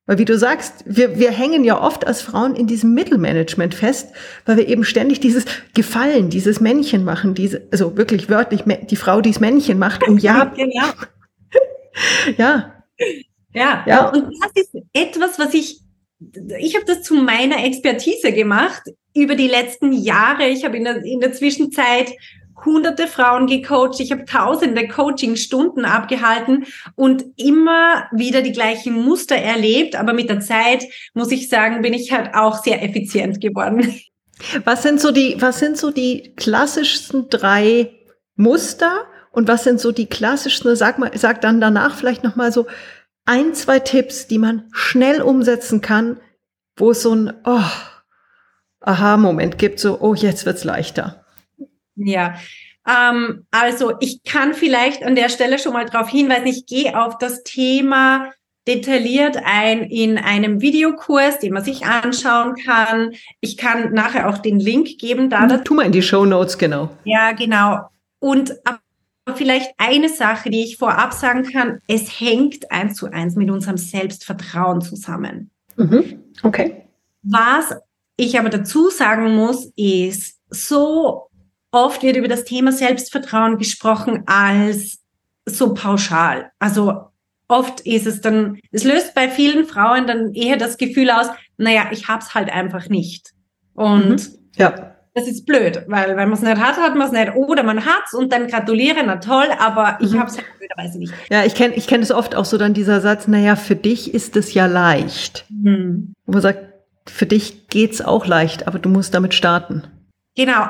Weil 0.06 0.18
wie 0.18 0.24
du 0.24 0.36
sagst, 0.36 0.84
wir, 0.84 1.18
wir 1.18 1.30
hängen 1.30 1.62
ja 1.62 1.80
oft 1.80 2.06
als 2.06 2.22
Frauen 2.22 2.56
in 2.56 2.66
diesem 2.66 2.92
Mittelmanagement 2.92 3.74
fest, 3.74 4.08
weil 4.46 4.56
wir 4.56 4.66
eben 4.66 4.82
ständig 4.82 5.20
dieses 5.20 5.44
Gefallen, 5.74 6.28
dieses 6.28 6.60
Männchen 6.60 7.04
machen, 7.04 7.34
diese, 7.34 7.68
also 7.70 7.96
wirklich 7.96 8.28
wörtlich 8.28 8.64
die 8.64 8.96
Frau, 8.96 9.20
die 9.20 9.30
das 9.30 9.40
Männchen 9.40 9.78
macht, 9.78 10.06
um 10.08 10.18
ja. 10.18 10.44
genau. 10.56 10.86
ja. 12.36 12.72
Ja. 13.54 13.84
ja. 13.86 14.08
Und 14.08 14.32
das 14.40 14.52
ist 14.54 14.74
etwas, 14.92 15.38
was 15.38 15.54
ich 15.54 15.80
ich 16.58 16.76
habe 16.76 16.84
das 16.86 17.02
zu 17.02 17.14
meiner 17.14 17.64
Expertise 17.64 18.32
gemacht 18.32 18.82
über 19.14 19.34
die 19.34 19.48
letzten 19.48 19.92
Jahre. 19.92 20.48
Ich 20.48 20.64
habe 20.64 20.76
in 20.76 20.84
der, 20.84 21.04
in 21.04 21.20
der 21.20 21.32
Zwischenzeit 21.32 22.12
hunderte 22.64 23.06
Frauen 23.08 23.46
gecoacht, 23.46 23.98
ich 23.98 24.12
habe 24.12 24.24
tausende 24.24 24.86
Coaching-Stunden 24.86 25.84
abgehalten 25.84 26.66
und 26.94 27.24
immer 27.36 28.06
wieder 28.12 28.42
die 28.42 28.52
gleichen 28.52 28.94
Muster 28.94 29.36
erlebt. 29.36 29.96
Aber 29.96 30.12
mit 30.12 30.28
der 30.28 30.40
Zeit, 30.40 30.84
muss 31.14 31.32
ich 31.32 31.48
sagen, 31.48 31.82
bin 31.82 31.92
ich 31.92 32.12
halt 32.12 32.34
auch 32.34 32.62
sehr 32.62 32.82
effizient 32.82 33.40
geworden. 33.40 33.94
Was 34.64 34.82
sind 34.82 35.00
so 35.00 35.12
die, 35.12 35.36
was 35.40 35.58
sind 35.58 35.76
so 35.76 35.90
die 35.90 36.34
klassischsten 36.36 37.28
drei 37.30 37.90
Muster 38.36 39.06
und 39.30 39.48
was 39.48 39.64
sind 39.64 39.80
so 39.80 39.92
die 39.92 40.06
klassischsten, 40.06 40.74
sag 40.76 40.98
mal, 40.98 41.10
sag 41.14 41.40
dann 41.40 41.60
danach 41.60 41.96
vielleicht 41.96 42.24
nochmal 42.24 42.52
so, 42.52 42.66
ein, 43.24 43.54
zwei 43.54 43.78
Tipps, 43.78 44.26
die 44.26 44.38
man 44.38 44.68
schnell 44.72 45.22
umsetzen 45.22 45.80
kann, 45.80 46.20
wo 46.76 46.90
es 46.90 47.02
so 47.02 47.14
ein 47.14 47.32
oh, 47.44 47.60
Aha-Moment 48.82 49.58
gibt, 49.58 49.80
so, 49.80 50.00
oh, 50.00 50.14
jetzt 50.14 50.46
wird's 50.46 50.64
leichter. 50.64 51.24
Ja, 51.94 52.34
ähm, 52.86 53.46
also 53.50 53.94
ich 54.00 54.22
kann 54.24 54.54
vielleicht 54.54 55.04
an 55.04 55.14
der 55.14 55.28
Stelle 55.28 55.58
schon 55.58 55.72
mal 55.72 55.84
darauf 55.84 56.08
hinweisen, 56.08 56.46
ich 56.46 56.66
gehe 56.66 57.00
auf 57.00 57.18
das 57.18 57.42
Thema 57.44 58.30
detailliert 58.66 59.38
ein 59.44 59.82
in 59.82 60.18
einem 60.18 60.60
Videokurs, 60.60 61.40
den 61.40 61.52
man 61.52 61.64
sich 61.64 61.84
anschauen 61.84 62.54
kann. 62.54 63.12
Ich 63.40 63.56
kann 63.56 63.92
nachher 63.92 64.28
auch 64.28 64.38
den 64.38 64.60
Link 64.60 64.98
geben. 64.98 65.30
Da 65.30 65.40
mhm, 65.40 65.64
tu 65.64 65.74
mal 65.74 65.86
in 65.86 65.92
die 65.92 66.02
Show 66.02 66.24
Notes, 66.24 66.58
genau. 66.58 66.90
Ja, 67.04 67.32
genau. 67.32 67.80
Und 68.20 68.54
vielleicht 69.34 69.72
eine 69.78 70.08
Sache, 70.08 70.50
die 70.50 70.62
ich 70.62 70.76
vorab 70.76 71.12
sagen 71.12 71.44
kann, 71.44 71.80
es 71.88 72.20
hängt 72.20 72.70
eins 72.70 72.94
zu 72.94 73.10
eins 73.10 73.34
mit 73.34 73.50
unserem 73.50 73.76
Selbstvertrauen 73.76 74.80
zusammen. 74.80 75.50
Mhm. 75.76 76.22
Okay. 76.42 76.84
Was 77.22 77.74
ich 78.24 78.38
aber 78.38 78.48
dazu 78.48 78.90
sagen 78.90 79.34
muss, 79.34 79.70
ist, 79.76 80.38
so 80.50 81.28
oft 81.70 82.02
wird 82.02 82.16
über 82.16 82.28
das 82.28 82.44
Thema 82.44 82.72
Selbstvertrauen 82.72 83.58
gesprochen 83.58 84.24
als 84.26 84.98
so 85.46 85.74
pauschal. 85.74 86.50
Also 86.58 87.00
oft 87.48 87.80
ist 87.80 88.06
es 88.06 88.20
dann, 88.20 88.58
es 88.70 88.84
löst 88.84 89.14
bei 89.14 89.28
vielen 89.28 89.66
Frauen 89.66 90.06
dann 90.06 90.34
eher 90.34 90.56
das 90.56 90.78
Gefühl 90.78 91.10
aus, 91.10 91.26
naja, 91.56 91.88
ich 91.90 92.08
hab's 92.08 92.34
halt 92.34 92.50
einfach 92.50 92.88
nicht. 92.88 93.30
Und 93.74 94.10
mhm. 94.10 94.38
ja 94.56 94.92
das 95.14 95.28
ist 95.28 95.44
blöd, 95.44 95.84
weil 95.88 96.16
wenn 96.16 96.28
man 96.28 96.32
es 96.32 96.40
nicht 96.40 96.56
hat, 96.56 96.78
hat 96.78 96.94
man 96.94 97.06
es 97.06 97.12
nicht. 97.12 97.34
Oder 97.34 97.62
man 97.62 97.84
hat's 97.84 98.14
und 98.14 98.32
dann 98.32 98.46
gratuliere, 98.46 99.00
na 99.04 99.16
toll, 99.16 99.46
aber 99.58 99.98
ich 100.00 100.12
mhm. 100.12 100.20
habe 100.20 100.30
es 100.30 100.38
halt 100.38 100.46
blöderweise 100.58 100.98
nicht. 100.98 101.12
Ja, 101.30 101.44
ich 101.44 101.54
kenne 101.54 101.74
ich 101.74 101.86
kenn 101.86 102.00
es 102.00 102.10
oft 102.10 102.34
auch 102.34 102.46
so 102.46 102.56
dann 102.56 102.72
dieser 102.72 103.00
Satz, 103.00 103.28
naja, 103.28 103.56
für 103.56 103.76
dich 103.76 104.14
ist 104.14 104.36
es 104.36 104.54
ja 104.54 104.66
leicht. 104.66 105.44
Mhm. 105.50 106.14
Wo 106.24 106.32
man 106.32 106.42
sagt, 106.42 106.71
für 107.06 107.26
dich 107.26 107.68
geht's 107.68 108.00
auch 108.00 108.26
leicht, 108.26 108.66
aber 108.66 108.78
du 108.78 108.88
musst 108.88 109.14
damit 109.14 109.34
starten. 109.34 109.84
Genau. 110.36 110.68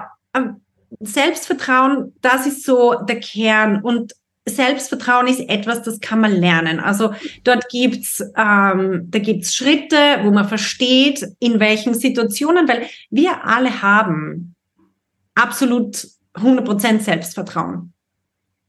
Selbstvertrauen, 1.00 2.14
das 2.20 2.46
ist 2.46 2.64
so 2.64 2.94
der 2.94 3.20
Kern. 3.20 3.82
Und 3.82 4.12
Selbstvertrauen 4.44 5.26
ist 5.26 5.40
etwas, 5.48 5.82
das 5.82 6.00
kann 6.00 6.20
man 6.20 6.32
lernen. 6.32 6.80
Also 6.80 7.14
dort 7.44 7.68
gibt's 7.68 8.20
ähm, 8.36 9.06
da 9.08 9.18
gibt's 9.18 9.54
Schritte, 9.54 10.20
wo 10.22 10.30
man 10.30 10.48
versteht, 10.48 11.24
in 11.38 11.60
welchen 11.60 11.94
Situationen, 11.94 12.68
weil 12.68 12.86
wir 13.10 13.44
alle 13.44 13.82
haben 13.82 14.54
absolut 15.34 16.08
100% 16.34 17.00
Selbstvertrauen. 17.00 17.92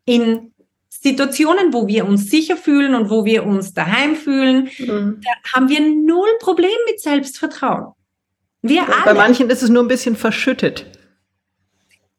In 0.05 0.52
Situationen, 1.01 1.73
wo 1.73 1.88
wir 1.88 2.05
uns 2.05 2.29
sicher 2.29 2.57
fühlen 2.57 2.95
und 2.95 3.09
wo 3.09 3.25
wir 3.25 3.45
uns 3.45 3.73
daheim 3.73 4.15
fühlen, 4.15 4.69
mhm. 4.77 5.21
da 5.21 5.51
haben 5.53 5.69
wir 5.69 5.81
null 5.81 6.29
Problem 6.39 6.71
mit 6.89 7.01
Selbstvertrauen. 7.01 7.93
Wir 8.62 8.83
alle. 8.83 9.03
Bei 9.05 9.13
manchen 9.13 9.50
ist 9.50 9.63
es 9.63 9.69
nur 9.69 9.83
ein 9.83 9.89
bisschen 9.89 10.15
verschüttet 10.15 10.85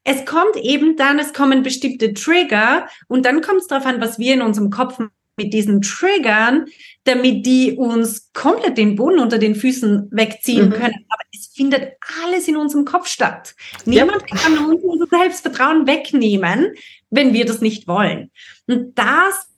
es 0.05 0.27
kommt 0.27 0.57
eben 0.57 0.97
dann, 0.97 1.19
es 1.19 1.33
kommen 1.33 1.63
bestimmte 1.63 2.13
Trigger 2.13 2.87
und 3.09 3.25
dann 3.25 3.41
kommt 3.41 3.63
es 3.63 3.67
darauf 3.67 3.87
an, 3.87 4.01
was 4.01 4.19
wir 4.19 4.35
in 4.35 4.43
unserem 4.43 4.71
Kopf 4.71 4.99
mit 5.37 5.53
diesen 5.53 5.81
Triggern, 5.83 6.67
damit 7.05 7.45
die 7.45 7.73
uns 7.73 8.31
komplett 8.35 8.79
den 8.79 8.95
Boden 8.95 9.19
unter 9.19 9.39
den 9.39 9.55
Füßen 9.55 10.09
wegziehen 10.13 10.69
mhm. 10.69 10.73
können. 10.73 10.95
Aber 11.09 11.23
es 11.33 11.49
findet 11.55 11.95
alles 12.23 12.47
in 12.47 12.57
unserem 12.57 12.85
Kopf 12.85 13.09
statt. 13.09 13.55
Niemand 13.85 14.23
ja. 14.31 14.37
kann 14.37 14.59
uns 14.59 14.83
unser 14.85 15.07
Selbstvertrauen 15.07 15.87
wegnehmen, 15.87 16.75
wenn 17.15 17.33
wir 17.33 17.45
das 17.45 17.61
nicht 17.61 17.87
wollen. 17.89 18.31
Und 18.67 18.99
das 18.99 19.49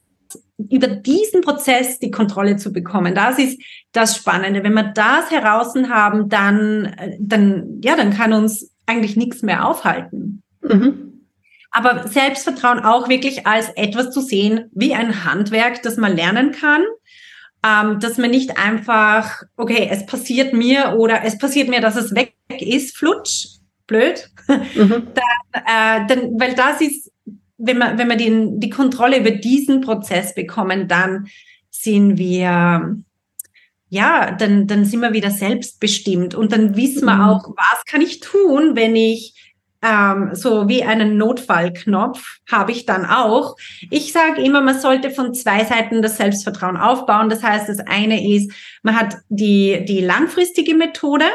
über 0.58 0.88
diesen 0.88 1.42
Prozess 1.42 1.98
die 1.98 2.10
Kontrolle 2.10 2.56
zu 2.56 2.72
bekommen. 2.72 3.14
Das 3.14 3.38
ist 3.38 3.60
das 3.92 4.16
Spannende. 4.16 4.62
Wenn 4.62 4.72
wir 4.72 4.92
das 4.94 5.30
heraus 5.30 5.74
haben, 5.88 6.28
dann, 6.28 6.96
dann, 7.18 7.80
ja, 7.82 7.94
dann 7.96 8.14
kann 8.14 8.32
uns 8.32 8.72
eigentlich 8.86 9.16
nichts 9.16 9.42
mehr 9.42 9.66
aufhalten. 9.66 10.42
Mhm. 10.62 11.26
Aber 11.70 12.08
Selbstvertrauen 12.08 12.80
auch 12.80 13.08
wirklich 13.08 13.46
als 13.46 13.68
etwas 13.76 14.10
zu 14.10 14.22
sehen, 14.22 14.70
wie 14.72 14.94
ein 14.94 15.24
Handwerk, 15.24 15.82
das 15.82 15.98
man 15.98 16.16
lernen 16.16 16.52
kann, 16.52 16.82
ähm, 17.64 18.00
dass 18.00 18.16
man 18.16 18.30
nicht 18.30 18.56
einfach, 18.58 19.42
okay, 19.56 19.88
es 19.90 20.06
passiert 20.06 20.54
mir 20.54 20.94
oder 20.96 21.22
es 21.24 21.36
passiert 21.36 21.68
mir, 21.68 21.80
dass 21.82 21.96
es 21.96 22.14
weg 22.14 22.34
ist, 22.48 22.96
flutsch, 22.96 23.58
blöd. 23.86 24.30
Mhm. 24.48 25.08
dann, 25.14 25.62
äh, 25.66 26.06
dann, 26.06 26.40
weil 26.40 26.54
das 26.54 26.80
ist 26.80 27.10
wenn 27.58 27.78
wir, 27.78 27.98
wenn 27.98 28.08
wir 28.08 28.16
den, 28.16 28.60
die 28.60 28.70
Kontrolle 28.70 29.18
über 29.18 29.30
diesen 29.30 29.80
Prozess 29.80 30.34
bekommen, 30.34 30.88
dann 30.88 31.28
sind 31.70 32.18
wir, 32.18 32.96
ja, 33.88 34.30
dann, 34.32 34.66
dann 34.66 34.84
sind 34.84 35.00
wir 35.00 35.12
wieder 35.12 35.30
selbstbestimmt 35.30 36.34
und 36.34 36.52
dann 36.52 36.76
wissen 36.76 37.06
wir 37.06 37.16
mhm. 37.16 37.22
auch, 37.22 37.48
was 37.56 37.84
kann 37.86 38.00
ich 38.00 38.20
tun, 38.20 38.76
wenn 38.76 38.96
ich 38.96 39.34
ähm, 39.82 40.30
so 40.32 40.68
wie 40.68 40.82
einen 40.82 41.16
Notfallknopf 41.16 42.38
habe 42.50 42.72
ich 42.72 42.86
dann 42.86 43.04
auch. 43.04 43.56
Ich 43.90 44.12
sage 44.12 44.42
immer, 44.42 44.60
man 44.60 44.80
sollte 44.80 45.10
von 45.10 45.34
zwei 45.34 45.64
Seiten 45.64 46.02
das 46.02 46.16
Selbstvertrauen 46.16 46.76
aufbauen. 46.76 47.28
Das 47.28 47.42
heißt, 47.42 47.68
das 47.68 47.80
eine 47.80 48.26
ist, 48.34 48.50
man 48.82 48.96
hat 48.96 49.16
die, 49.28 49.84
die 49.86 50.00
langfristige 50.00 50.74
Methode. 50.74 51.26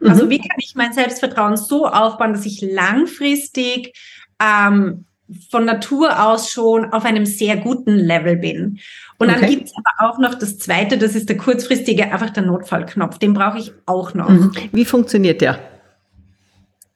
Also 0.00 0.26
mhm. 0.26 0.30
wie 0.30 0.38
kann 0.38 0.56
ich 0.58 0.74
mein 0.74 0.92
Selbstvertrauen 0.92 1.56
so 1.56 1.86
aufbauen, 1.86 2.32
dass 2.32 2.46
ich 2.46 2.60
langfristig 2.60 3.92
ähm, 4.40 5.06
von 5.50 5.64
Natur 5.64 6.26
aus 6.26 6.50
schon 6.50 6.92
auf 6.92 7.04
einem 7.04 7.26
sehr 7.26 7.56
guten 7.56 7.94
Level 7.96 8.36
bin. 8.36 8.80
Und 9.18 9.30
okay. 9.30 9.40
dann 9.40 9.50
gibt 9.50 9.66
es 9.66 9.72
aber 9.76 10.10
auch 10.10 10.18
noch 10.18 10.34
das 10.34 10.58
Zweite, 10.58 10.98
das 10.98 11.14
ist 11.14 11.28
der 11.28 11.36
kurzfristige, 11.36 12.04
einfach 12.04 12.30
der 12.30 12.42
Notfallknopf. 12.42 13.18
Den 13.18 13.34
brauche 13.34 13.58
ich 13.58 13.72
auch 13.86 14.14
noch. 14.14 14.28
Mhm. 14.28 14.52
Wie 14.72 14.84
funktioniert 14.84 15.40
der? 15.40 15.58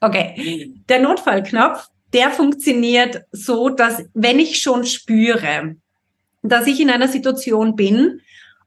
Okay, 0.01 0.75
der 0.89 1.01
Notfallknopf, 1.01 1.89
der 2.13 2.31
funktioniert 2.31 3.23
so, 3.33 3.71
dass 3.71 4.05
wenn 4.15 4.39
ich 4.39 4.61
schon 4.61 4.85
spüre, 4.85 5.77
dass 6.43 6.67
ich 6.67 6.81
in 6.81 6.91
einer 6.91 7.09
Situation 7.09 7.77
bin 7.77 8.21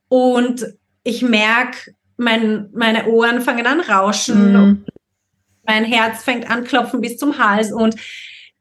und 0.08 0.66
ich 1.04 1.22
merke, 1.22 1.94
mein, 2.18 2.70
meine 2.74 3.08
Ohren 3.08 3.42
fangen 3.42 3.66
an 3.66 3.80
rauschen, 3.80 4.54
mhm. 4.54 4.86
mein 5.66 5.86
Herz 5.86 6.24
fängt 6.24 6.50
an 6.50 6.64
klopfen 6.64 7.02
bis 7.02 7.18
zum 7.18 7.38
Hals 7.38 7.72
und 7.72 7.96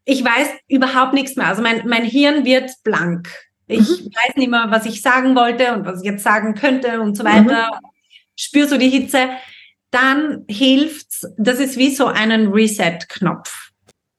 ich 0.09 0.25
weiß 0.25 0.49
überhaupt 0.69 1.13
nichts 1.13 1.37
mehr. 1.37 1.49
Also 1.49 1.61
mein, 1.61 1.87
mein 1.87 2.03
Hirn 2.03 2.47
wird 2.47 2.71
blank. 2.83 3.29
Ich 3.67 3.81
mhm. 3.81 4.07
weiß 4.07 4.37
nicht 4.37 4.51
mehr, 4.51 4.67
was 4.71 4.87
ich 4.87 5.03
sagen 5.03 5.37
wollte 5.37 5.75
und 5.75 5.85
was 5.85 6.01
ich 6.01 6.07
jetzt 6.07 6.25
sagen 6.25 6.55
könnte 6.55 7.03
und 7.03 7.15
so 7.15 7.25
weiter. 7.25 7.73
Mhm. 7.75 7.89
Spür 8.35 8.67
so 8.67 8.79
die 8.79 8.89
Hitze. 8.89 9.29
Dann 9.91 10.45
hilft's, 10.49 11.27
das 11.37 11.61
ist 11.61 11.77
wie 11.77 11.95
so 11.95 12.07
einen 12.07 12.49
Reset-Knopf. 12.49 13.71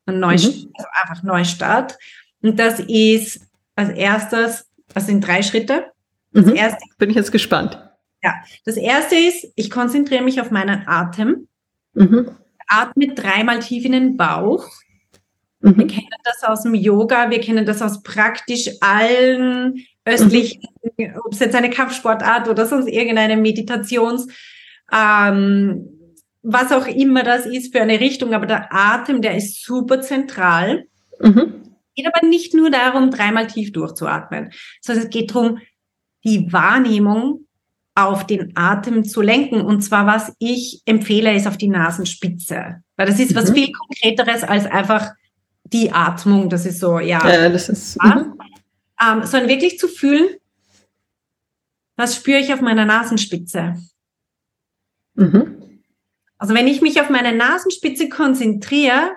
Ein 0.06 0.20
Neustart, 0.20 0.58
mhm. 0.58 0.74
also 0.76 0.90
einfach 1.02 1.24
Neustart. 1.24 1.98
Und 2.44 2.60
das 2.60 2.80
ist 2.82 3.42
als 3.76 3.90
erstes, 3.90 4.68
das 4.94 5.08
sind 5.08 5.26
drei 5.26 5.42
Schritte. 5.42 5.92
Das 6.34 6.46
mhm. 6.46 6.56
erste, 6.56 6.86
Bin 7.00 7.10
ich 7.10 7.16
jetzt 7.16 7.32
gespannt. 7.32 7.84
Ja, 8.22 8.36
das 8.64 8.78
erste 8.78 9.16
ist, 9.16 9.48
ich 9.56 9.72
konzentriere 9.72 10.24
mich 10.24 10.40
auf 10.40 10.52
meinen 10.52 10.88
Atem. 10.88 11.48
Mhm. 11.94 12.30
Atme 12.68 13.16
dreimal 13.16 13.60
tief 13.60 13.86
in 13.86 13.94
den 13.94 14.18
Bauch. 14.18 14.68
Mhm. 15.62 15.78
Wir 15.78 15.88
kennen 15.88 16.08
das 16.24 16.44
aus 16.44 16.64
dem 16.64 16.74
Yoga, 16.74 17.30
wir 17.30 17.42
kennen 17.42 17.66
das 17.66 17.82
aus 17.82 18.02
praktisch 18.02 18.70
allen 18.82 19.86
östlichen, 20.06 20.62
mhm. 20.98 21.16
ob 21.26 21.34
es 21.34 21.40
jetzt 21.40 21.56
eine 21.56 21.70
Kampfsportart 21.70 22.48
oder 22.48 22.66
sonst 22.66 22.88
irgendeine 22.88 23.38
Meditations, 23.38 24.28
ähm, 24.92 25.88
was 26.42 26.72
auch 26.72 26.88
immer 26.88 27.24
das 27.24 27.46
ist 27.46 27.76
für 27.76 27.82
eine 27.82 28.00
Richtung, 28.00 28.34
aber 28.34 28.46
der 28.46 28.74
Atem, 28.74 29.22
der 29.22 29.36
ist 29.36 29.64
super 29.64 30.02
zentral. 30.02 30.86
Mhm. 31.20 31.64
Geht 31.96 32.08
aber 32.08 32.26
nicht 32.26 32.54
nur 32.54 32.70
darum, 32.70 33.12
dreimal 33.12 33.48
tief 33.48 33.74
durchzuatmen, 33.74 34.52
sondern 34.82 35.06
es 35.06 35.10
geht 35.10 35.36
darum, 35.36 35.60
die 36.24 36.52
Wahrnehmung 36.52 37.46
auf 37.96 38.26
den 38.26 38.56
Atem 38.56 39.04
zu 39.04 39.22
lenken. 39.22 39.62
Und 39.62 39.82
zwar, 39.82 40.08
was 40.08 40.34
ich 40.40 40.82
empfehle, 40.86 41.36
ist 41.36 41.48
auf 41.48 41.58
die 41.58 41.68
Nasenspitze. 41.68 42.82
Weil 42.96 43.08
das 43.08 43.20
ist 43.20 43.36
was 43.36 43.50
mhm. 43.50 43.56
viel 43.56 43.72
konkreteres 43.74 44.44
als 44.44 44.66
einfach 44.66 45.12
die 45.72 45.92
Atmung, 45.92 46.50
das 46.50 46.66
ist 46.66 46.80
so, 46.80 47.00
ja. 47.00 47.28
Ja, 47.28 47.50
das 47.50 47.70
ist. 47.70 48.02
Mhm. 48.02 48.40
Ähm, 49.02 49.24
sondern 49.24 49.48
wirklich 49.48 49.80
zu 49.80 49.88
fühlen, 49.88 50.28
was 51.96 52.16
spüre 52.16 52.40
ich 52.40 52.54
auf 52.54 52.62
meiner 52.62 52.86
Nasenspitze. 52.86 53.76
Mhm. 55.16 55.82
Also 56.38 56.54
wenn 56.54 56.68
ich 56.68 56.82
mich 56.82 57.00
auf 57.02 57.10
meine 57.10 57.36
Nasenspitze 57.36 58.10
konzentriere, 58.10 59.12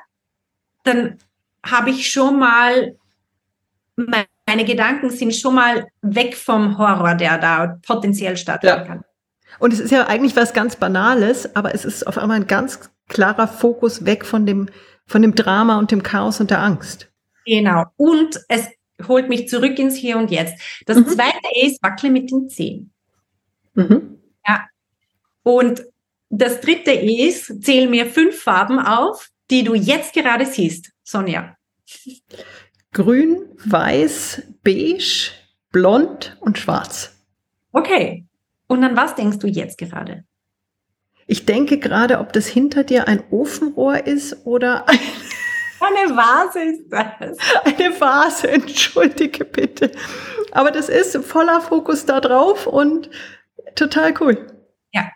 dann 0.82 1.18
habe 1.64 1.90
ich 1.90 2.10
schon 2.10 2.38
mal, 2.38 2.96
meine 3.96 4.64
Gedanken 4.64 5.10
sind 5.10 5.34
schon 5.34 5.54
mal 5.54 5.86
weg 6.00 6.36
vom 6.36 6.78
Horror, 6.78 7.14
der 7.14 7.38
da 7.38 7.78
potenziell 7.86 8.36
stattfinden 8.36 8.78
ja. 8.78 8.84
kann. 8.84 9.04
Und 9.58 9.72
es 9.72 9.78
ist 9.78 9.92
ja 9.92 10.06
eigentlich 10.06 10.34
was 10.34 10.52
ganz 10.52 10.76
Banales, 10.76 11.54
aber 11.54 11.74
es 11.74 11.84
ist 11.84 12.06
auf 12.06 12.18
einmal 12.18 12.38
ein 12.38 12.48
ganz 12.48 12.90
klarer 13.08 13.46
Fokus 13.46 14.04
weg 14.04 14.24
von 14.24 14.46
dem 14.46 14.68
von 15.12 15.22
dem 15.22 15.34
Drama 15.34 15.78
und 15.78 15.90
dem 15.90 16.02
Chaos 16.02 16.40
und 16.40 16.50
der 16.50 16.62
Angst. 16.62 17.12
Genau. 17.44 17.84
Und 17.96 18.40
es 18.48 18.68
holt 19.06 19.28
mich 19.28 19.48
zurück 19.48 19.78
ins 19.78 19.94
Hier 19.94 20.16
und 20.16 20.30
Jetzt. 20.30 20.54
Das 20.86 20.96
mhm. 20.96 21.06
zweite 21.06 21.38
ist, 21.62 21.82
wackle 21.82 22.10
mit 22.10 22.30
den 22.30 22.48
Zehen. 22.48 22.92
Mhm. 23.74 24.18
Ja. 24.46 24.66
Und 25.42 25.84
das 26.30 26.60
dritte 26.60 26.92
ist, 26.92 27.62
zähl 27.62 27.88
mir 27.88 28.06
fünf 28.06 28.42
Farben 28.42 28.78
auf, 28.78 29.28
die 29.50 29.64
du 29.64 29.74
jetzt 29.74 30.14
gerade 30.14 30.46
siehst, 30.46 30.92
Sonja. 31.04 31.56
Grün, 32.92 33.50
weiß, 33.64 34.42
beige, 34.64 35.32
blond 35.72 36.38
und 36.40 36.56
schwarz. 36.56 37.22
Okay. 37.72 38.24
Und 38.66 38.82
an 38.82 38.96
was 38.96 39.14
denkst 39.14 39.38
du 39.40 39.46
jetzt 39.46 39.76
gerade? 39.76 40.24
Ich 41.32 41.46
denke 41.46 41.78
gerade, 41.78 42.18
ob 42.18 42.34
das 42.34 42.46
hinter 42.46 42.84
dir 42.84 43.08
ein 43.08 43.24
Ofenrohr 43.30 44.06
ist 44.06 44.44
oder 44.44 44.86
ein 44.86 44.98
eine 45.80 46.14
Vase 46.14 46.60
ist 46.60 46.84
das. 46.90 47.38
Eine 47.64 47.98
Vase, 47.98 48.50
entschuldige 48.50 49.46
bitte. 49.46 49.90
Aber 50.50 50.70
das 50.70 50.90
ist 50.90 51.16
voller 51.24 51.62
Fokus 51.62 52.04
da 52.04 52.20
drauf 52.20 52.66
und 52.66 53.08
total 53.74 54.14
cool. 54.20 54.46
Ja. 54.92 55.10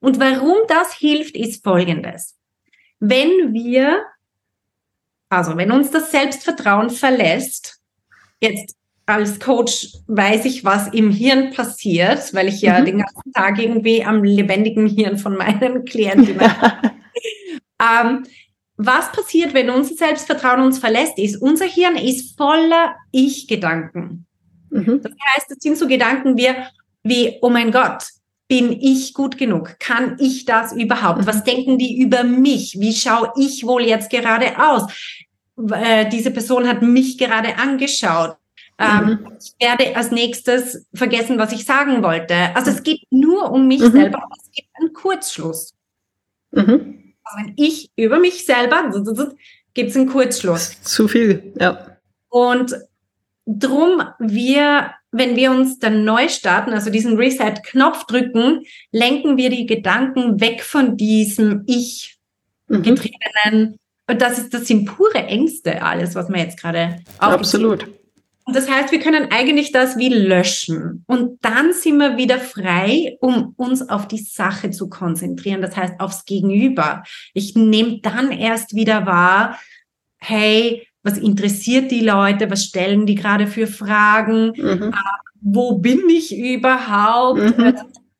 Und 0.00 0.20
warum 0.20 0.58
das 0.68 0.92
hilft, 0.92 1.34
ist 1.36 1.64
folgendes. 1.64 2.38
Wenn 3.00 3.54
wir, 3.54 4.04
also 5.30 5.56
wenn 5.56 5.72
uns 5.72 5.90
das 5.90 6.10
Selbstvertrauen 6.10 6.90
verlässt, 6.90 7.80
jetzt 8.40 8.76
als 9.12 9.38
Coach 9.38 9.88
weiß 10.06 10.44
ich, 10.44 10.64
was 10.64 10.88
im 10.88 11.10
Hirn 11.10 11.52
passiert, 11.52 12.32
weil 12.34 12.48
ich 12.48 12.62
ja 12.62 12.80
mhm. 12.80 12.84
den 12.84 12.98
ganzen 12.98 13.32
Tag 13.32 13.58
irgendwie 13.58 14.04
am 14.04 14.22
lebendigen 14.24 14.86
Hirn 14.86 15.18
von 15.18 15.36
meinen 15.36 15.84
Klienten 15.86 16.40
ähm, 17.80 18.24
was 18.76 19.12
passiert, 19.12 19.54
wenn 19.54 19.70
unser 19.70 19.94
Selbstvertrauen 19.94 20.60
uns 20.60 20.78
verlässt, 20.78 21.18
ist, 21.18 21.40
unser 21.40 21.66
Hirn 21.66 21.96
ist 21.96 22.36
voller 22.36 22.96
Ich-Gedanken. 23.12 24.26
Mhm. 24.70 25.00
Das 25.02 25.12
heißt, 25.34 25.50
es 25.50 25.58
sind 25.60 25.76
so 25.76 25.86
Gedanken 25.86 26.36
wie, 26.36 26.48
wie, 27.02 27.38
oh 27.42 27.50
mein 27.50 27.70
Gott, 27.70 28.04
bin 28.48 28.72
ich 28.72 29.14
gut 29.14 29.38
genug? 29.38 29.76
Kann 29.78 30.16
ich 30.18 30.44
das 30.44 30.72
überhaupt? 30.72 31.20
Mhm. 31.20 31.26
Was 31.26 31.44
denken 31.44 31.78
die 31.78 32.00
über 32.00 32.24
mich? 32.24 32.78
Wie 32.78 32.92
schaue 32.92 33.32
ich 33.36 33.66
wohl 33.66 33.82
jetzt 33.82 34.10
gerade 34.10 34.58
aus? 34.58 34.92
Äh, 35.70 36.08
diese 36.08 36.30
Person 36.30 36.66
hat 36.66 36.82
mich 36.82 37.18
gerade 37.18 37.56
angeschaut. 37.58 38.36
Ähm, 38.82 39.06
mhm. 39.06 39.28
Ich 39.38 39.54
werde 39.60 39.96
als 39.96 40.10
nächstes 40.10 40.86
vergessen, 40.92 41.38
was 41.38 41.52
ich 41.52 41.64
sagen 41.64 42.02
wollte. 42.02 42.34
Also 42.54 42.70
es 42.70 42.82
geht 42.82 43.02
nur 43.10 43.50
um 43.52 43.68
mich 43.68 43.80
mhm. 43.80 43.92
selber, 43.92 44.18
aber 44.18 44.36
es 44.42 44.50
gibt 44.50 44.68
einen 44.74 44.92
Kurzschluss. 44.92 45.74
Mhm. 46.50 47.14
Also 47.22 47.38
wenn 47.38 47.54
ich 47.56 47.90
über 47.96 48.18
mich 48.18 48.44
selber, 48.44 48.90
gibt 49.74 49.90
es 49.90 49.96
einen 49.96 50.08
Kurzschluss. 50.08 50.82
Zu 50.82 51.06
viel, 51.08 51.52
ja. 51.58 51.96
Und 52.28 52.74
drum 53.46 54.02
wir, 54.18 54.92
wenn 55.10 55.36
wir 55.36 55.50
uns 55.50 55.78
dann 55.78 56.04
neu 56.04 56.28
starten, 56.28 56.72
also 56.72 56.90
diesen 56.90 57.16
Reset-Knopf 57.16 58.06
drücken, 58.06 58.64
lenken 58.90 59.36
wir 59.36 59.50
die 59.50 59.66
Gedanken 59.66 60.40
weg 60.40 60.62
von 60.62 60.96
diesem 60.96 61.62
Ich 61.66 62.18
mhm. 62.68 62.82
getriebenen. 62.82 63.76
Und 64.08 64.20
das 64.20 64.38
ist, 64.38 64.52
das 64.52 64.66
sind 64.66 64.86
pure 64.86 65.24
Ängste, 65.26 65.82
alles, 65.82 66.14
was 66.14 66.28
wir 66.28 66.38
jetzt 66.38 66.60
gerade 66.60 66.96
Absolut. 67.18 67.84
Und 67.84 68.01
das 68.54 68.70
heißt, 68.70 68.92
wir 68.92 69.00
können 69.00 69.28
eigentlich 69.30 69.72
das 69.72 69.96
wie 69.96 70.08
löschen. 70.08 71.04
Und 71.06 71.38
dann 71.44 71.72
sind 71.72 71.98
wir 71.98 72.16
wieder 72.16 72.38
frei, 72.38 73.16
um 73.20 73.54
uns 73.56 73.88
auf 73.88 74.08
die 74.08 74.18
Sache 74.18 74.70
zu 74.70 74.88
konzentrieren. 74.88 75.62
Das 75.62 75.76
heißt, 75.76 76.00
aufs 76.00 76.24
Gegenüber. 76.24 77.02
Ich 77.34 77.54
nehme 77.54 78.00
dann 78.00 78.30
erst 78.30 78.74
wieder 78.74 79.06
wahr, 79.06 79.58
hey, 80.18 80.86
was 81.02 81.18
interessiert 81.18 81.90
die 81.90 82.00
Leute, 82.00 82.50
was 82.50 82.64
stellen 82.64 83.06
die 83.06 83.16
gerade 83.16 83.46
für 83.46 83.66
Fragen, 83.66 84.52
mhm. 84.56 84.92
äh, 84.92 84.96
wo 85.40 85.78
bin 85.78 86.08
ich 86.08 86.36
überhaupt? 86.36 87.58
Mhm. 87.58 87.74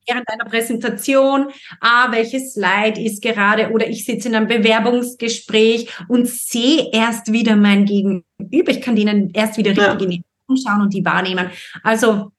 Äh, 0.06 0.12
während 0.12 0.28
einer 0.28 0.44
Präsentation, 0.44 1.48
ah, 1.80 2.10
welches 2.10 2.54
Slide 2.54 3.00
ist 3.00 3.22
gerade 3.22 3.70
oder 3.70 3.88
ich 3.88 4.04
sitze 4.04 4.28
in 4.28 4.34
einem 4.34 4.48
Bewerbungsgespräch 4.48 5.90
und 6.08 6.28
sehe 6.28 6.90
erst 6.92 7.32
wieder 7.32 7.56
mein 7.56 7.84
Gegenüber. 7.84 8.70
Ich 8.70 8.80
kann 8.80 8.96
denen 8.96 9.30
erst 9.32 9.56
wieder 9.58 9.70
richtig 9.70 9.84
ja. 9.84 9.92
in 9.92 10.10
die 10.10 10.24
Augen 10.48 10.56
schauen 10.56 10.82
und 10.82 10.94
die 10.94 11.04
wahrnehmen. 11.04 11.50
Also, 11.82 12.32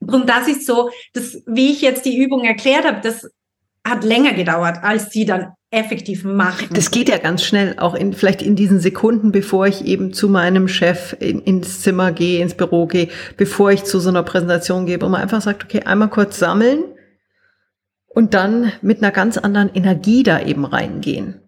und 0.00 0.28
das 0.28 0.48
ist 0.48 0.66
so, 0.66 0.90
dass, 1.12 1.42
wie 1.46 1.70
ich 1.70 1.80
jetzt 1.80 2.04
die 2.04 2.16
Übung 2.16 2.44
erklärt 2.44 2.86
habe, 2.86 3.00
das 3.02 3.30
hat 3.84 4.04
länger 4.04 4.34
gedauert, 4.34 4.78
als 4.82 5.10
sie 5.10 5.24
dann 5.24 5.52
effektiv 5.70 6.24
machen. 6.24 6.68
Das 6.72 6.90
geht 6.90 7.08
ja 7.08 7.18
ganz 7.18 7.44
schnell, 7.44 7.74
auch 7.78 7.94
in, 7.94 8.14
vielleicht 8.14 8.40
in 8.40 8.56
diesen 8.56 8.80
Sekunden, 8.80 9.32
bevor 9.32 9.66
ich 9.66 9.84
eben 9.84 10.12
zu 10.12 10.28
meinem 10.28 10.66
Chef 10.68 11.14
in, 11.20 11.40
ins 11.40 11.82
Zimmer 11.82 12.12
gehe, 12.12 12.42
ins 12.42 12.54
Büro 12.54 12.86
gehe, 12.86 13.08
bevor 13.36 13.70
ich 13.70 13.84
zu 13.84 14.00
so 14.00 14.08
einer 14.08 14.22
Präsentation 14.22 14.86
gehe, 14.86 15.00
wo 15.00 15.08
man 15.08 15.20
einfach 15.20 15.42
sagt, 15.42 15.64
okay, 15.64 15.82
einmal 15.82 16.08
kurz 16.08 16.38
sammeln 16.38 16.84
und 18.08 18.34
dann 18.34 18.72
mit 18.82 19.02
einer 19.02 19.12
ganz 19.12 19.38
anderen 19.38 19.70
Energie 19.74 20.22
da 20.22 20.40
eben 20.40 20.64
reingehen. 20.64 21.40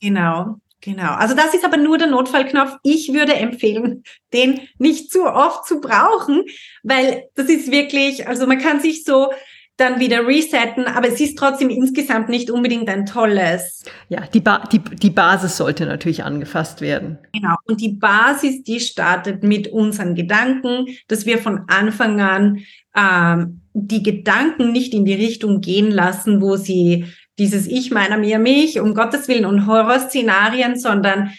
Genau. 0.00 0.56
Genau. 0.84 1.12
Also 1.12 1.34
das 1.34 1.54
ist 1.54 1.64
aber 1.64 1.78
nur 1.78 1.96
der 1.96 2.08
Notfallknopf. 2.08 2.76
Ich 2.82 3.14
würde 3.14 3.32
empfehlen, 3.32 4.04
den 4.34 4.60
nicht 4.76 5.10
zu 5.10 5.24
oft 5.24 5.66
zu 5.66 5.80
brauchen, 5.80 6.44
weil 6.82 7.24
das 7.36 7.48
ist 7.48 7.72
wirklich, 7.72 8.28
also 8.28 8.46
man 8.46 8.58
kann 8.58 8.80
sich 8.80 9.02
so 9.02 9.32
dann 9.76 9.98
wieder 9.98 10.26
resetten, 10.26 10.86
aber 10.86 11.08
es 11.08 11.20
ist 11.20 11.36
trotzdem 11.36 11.68
insgesamt 11.68 12.28
nicht 12.28 12.50
unbedingt 12.50 12.88
ein 12.88 13.06
tolles. 13.06 13.82
Ja, 14.08 14.20
die, 14.32 14.40
ba 14.40 14.62
die, 14.70 14.78
die 14.78 15.10
Basis 15.10 15.56
sollte 15.56 15.84
natürlich 15.86 16.22
angefasst 16.22 16.80
werden. 16.80 17.18
Genau. 17.32 17.56
Und 17.66 17.80
die 17.80 17.94
Basis, 17.94 18.62
die 18.62 18.78
startet 18.78 19.42
mit 19.42 19.68
unseren 19.68 20.14
Gedanken, 20.14 20.86
dass 21.08 21.26
wir 21.26 21.38
von 21.38 21.62
Anfang 21.66 22.20
an 22.20 22.60
ähm, 22.96 23.62
die 23.72 24.04
Gedanken 24.04 24.70
nicht 24.70 24.94
in 24.94 25.04
die 25.04 25.14
Richtung 25.14 25.60
gehen 25.60 25.90
lassen, 25.90 26.40
wo 26.40 26.54
sie 26.54 27.06
dieses 27.40 27.66
Ich, 27.66 27.90
meiner, 27.90 28.16
mir, 28.16 28.38
mich, 28.38 28.78
um 28.78 28.94
Gottes 28.94 29.26
Willen 29.26 29.44
und 29.44 29.66
Horrorszenarien, 29.66 30.78
sondern 30.78 31.30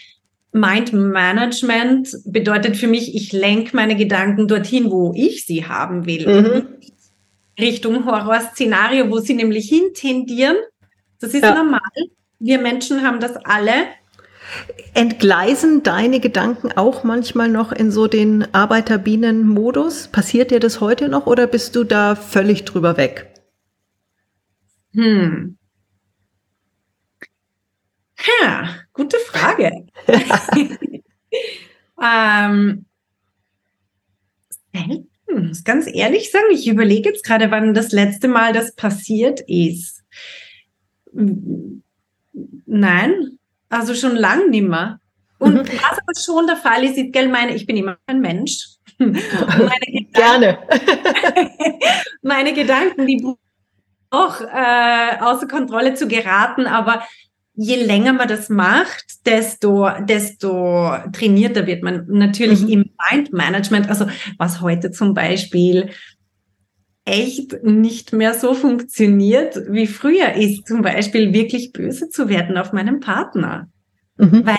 Mind 0.51 0.91
Management 0.93 2.09
bedeutet 2.25 2.75
für 2.75 2.87
mich, 2.87 3.15
ich 3.15 3.31
lenke 3.31 3.75
meine 3.75 3.95
Gedanken 3.95 4.47
dorthin, 4.47 4.91
wo 4.91 5.13
ich 5.15 5.45
sie 5.45 5.65
haben 5.65 6.05
will. 6.05 6.27
Mhm. 6.27 6.67
Richtung 7.59 8.05
Horrorszenario, 8.05 9.09
wo 9.09 9.19
sie 9.19 9.33
nämlich 9.33 9.69
hintendieren. 9.69 10.57
Das 11.19 11.33
ist 11.33 11.43
ja. 11.43 11.55
normal. 11.55 11.79
Wir 12.39 12.59
Menschen 12.59 13.01
haben 13.03 13.19
das 13.19 13.37
alle. 13.37 13.87
Entgleisen 14.93 15.83
deine 15.83 16.19
Gedanken 16.19 16.71
auch 16.71 17.03
manchmal 17.03 17.49
noch 17.49 17.71
in 17.71 17.91
so 17.91 18.07
den 18.07 18.53
Arbeiterbienen-Modus? 18.53 20.09
Passiert 20.09 20.51
dir 20.51 20.59
das 20.59 20.81
heute 20.81 21.09
noch 21.09 21.25
oder 21.25 21.47
bist 21.47 21.75
du 21.75 21.83
da 21.83 22.15
völlig 22.15 22.65
drüber 22.65 22.97
weg? 22.97 23.33
Hm. 24.93 25.57
Ha, 28.19 28.69
gute 28.93 29.17
Frage. 29.17 29.87
ähm, 32.01 32.85
selten 34.73 35.14
muss 35.33 35.63
ganz 35.63 35.87
ehrlich 35.91 36.31
sagen, 36.31 36.45
ich 36.51 36.67
überlege 36.67 37.09
jetzt 37.09 37.23
gerade, 37.23 37.51
wann 37.51 37.73
das 37.73 37.91
letzte 37.91 38.27
Mal 38.27 38.53
das 38.53 38.75
passiert 38.75 39.41
ist. 39.47 40.03
Nein, 42.65 43.39
also 43.69 43.95
schon 43.95 44.15
lang 44.15 44.49
nimmer. 44.49 44.99
Und 45.39 45.55
mhm. 45.55 45.67
was 45.67 45.97
aber 45.97 46.15
schon 46.17 46.47
der 46.47 46.57
Fall 46.57 46.83
ist, 46.83 46.97
ist, 46.97 47.11
gell, 47.11 47.27
meine, 47.27 47.55
ich 47.55 47.65
bin 47.65 47.77
immer 47.77 47.97
ein 48.05 48.21
Mensch. 48.21 48.67
Meine 48.97 49.19
Gerne. 50.13 50.59
meine 52.21 52.53
Gedanken, 52.53 53.05
die 53.05 53.21
auch 54.09 54.39
äh, 54.39 55.17
außer 55.19 55.47
Kontrolle 55.47 55.95
zu 55.95 56.07
geraten, 56.07 56.67
aber 56.67 57.05
je 57.55 57.75
länger 57.75 58.13
man 58.13 58.27
das 58.27 58.49
macht, 58.49 59.25
desto, 59.25 59.89
desto 60.07 60.91
trainierter 61.13 61.67
wird 61.67 61.83
man 61.83 62.05
natürlich 62.07 62.63
mhm. 62.63 62.69
im 62.69 62.91
Mind-Management. 63.11 63.89
Also 63.89 64.07
was 64.37 64.61
heute 64.61 64.91
zum 64.91 65.13
Beispiel 65.13 65.89
echt 67.05 67.63
nicht 67.63 68.13
mehr 68.13 68.33
so 68.33 68.53
funktioniert 68.53 69.57
wie 69.69 69.87
früher 69.87 70.33
ist, 70.33 70.67
zum 70.67 70.81
Beispiel 70.81 71.33
wirklich 71.33 71.71
böse 71.71 72.09
zu 72.09 72.29
werden 72.29 72.57
auf 72.57 72.73
meinen 72.73 72.99
Partner. 72.99 73.69
Mhm. 74.17 74.45
Weil 74.45 74.57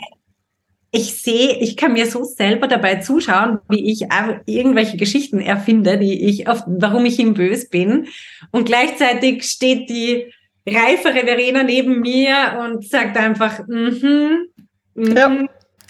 ich 0.92 1.16
sehe, 1.16 1.58
ich 1.58 1.76
kann 1.76 1.92
mir 1.92 2.06
so 2.06 2.24
selber 2.24 2.68
dabei 2.68 2.96
zuschauen, 2.96 3.58
wie 3.68 3.90
ich 3.90 4.06
irgendwelche 4.46 4.96
Geschichten 4.96 5.40
erfinde, 5.40 5.98
die 5.98 6.24
ich 6.24 6.48
auf, 6.48 6.62
warum 6.66 7.04
ich 7.04 7.18
ihm 7.18 7.34
böse 7.34 7.68
bin. 7.68 8.06
Und 8.52 8.64
gleichzeitig 8.64 9.44
steht 9.44 9.90
die 9.90 10.32
reifere 10.66 11.24
Verena 11.26 11.62
neben 11.62 12.00
mir 12.00 12.58
und 12.60 12.88
sagt 12.88 13.16
einfach, 13.16 13.66
mhm. 13.66 14.48
Mm 14.94 15.16
ja, 15.16 15.46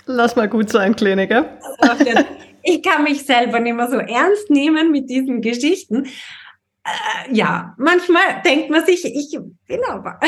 lass 0.07 0.37
mal 0.37 0.49
gut 0.49 0.71
sein, 0.71 0.97
Kleine, 0.97 1.29
gell? 1.29 1.49
Ich 2.69 2.83
kann 2.83 3.05
mich 3.05 3.25
selber 3.25 3.61
nicht 3.61 3.77
mehr 3.77 3.89
so 3.89 3.99
ernst 3.99 4.51
nehmen 4.51 4.91
mit 4.91 5.09
diesen 5.09 5.41
Geschichten. 5.41 6.07
Äh, 6.85 7.33
ja, 7.33 7.75
manchmal 7.79 8.43
denkt 8.45 8.71
man 8.71 8.85
sich, 8.85 9.05
ich 9.05 9.39
bin 9.69 9.81
aber. 9.89 10.19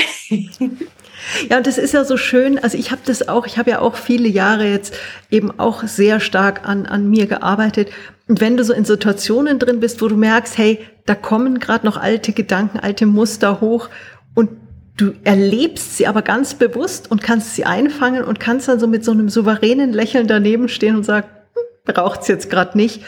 Ja, 1.48 1.56
und 1.58 1.66
das 1.66 1.78
ist 1.78 1.94
ja 1.94 2.04
so 2.04 2.16
schön. 2.16 2.58
Also 2.58 2.78
ich 2.78 2.90
habe 2.90 3.02
das 3.04 3.28
auch, 3.28 3.46
ich 3.46 3.58
habe 3.58 3.70
ja 3.70 3.80
auch 3.80 3.96
viele 3.96 4.28
Jahre 4.28 4.68
jetzt 4.68 4.94
eben 5.30 5.58
auch 5.58 5.82
sehr 5.82 6.20
stark 6.20 6.66
an, 6.66 6.86
an 6.86 7.10
mir 7.10 7.26
gearbeitet. 7.26 7.90
Und 8.28 8.40
wenn 8.40 8.56
du 8.56 8.64
so 8.64 8.72
in 8.72 8.84
Situationen 8.84 9.58
drin 9.58 9.80
bist, 9.80 10.00
wo 10.00 10.08
du 10.08 10.16
merkst, 10.16 10.56
hey, 10.58 10.78
da 11.06 11.14
kommen 11.14 11.58
gerade 11.58 11.86
noch 11.86 11.96
alte 11.96 12.32
Gedanken, 12.32 12.78
alte 12.78 13.06
Muster 13.06 13.60
hoch 13.60 13.88
und 14.38 14.50
du 14.96 15.14
erlebst 15.24 15.96
sie 15.96 16.06
aber 16.06 16.22
ganz 16.22 16.54
bewusst 16.54 17.10
und 17.10 17.24
kannst 17.24 17.56
sie 17.56 17.64
einfangen 17.64 18.22
und 18.22 18.38
kannst 18.38 18.68
dann 18.68 18.78
so 18.78 18.86
mit 18.86 19.04
so 19.04 19.10
einem 19.10 19.28
souveränen 19.28 19.92
Lächeln 19.92 20.28
daneben 20.28 20.68
stehen 20.68 20.94
und 20.94 21.02
sagen, 21.02 21.26
hm, 21.54 21.92
braucht 21.92 22.20
es 22.20 22.28
jetzt 22.28 22.48
gerade 22.48 22.78
nicht. 22.78 23.02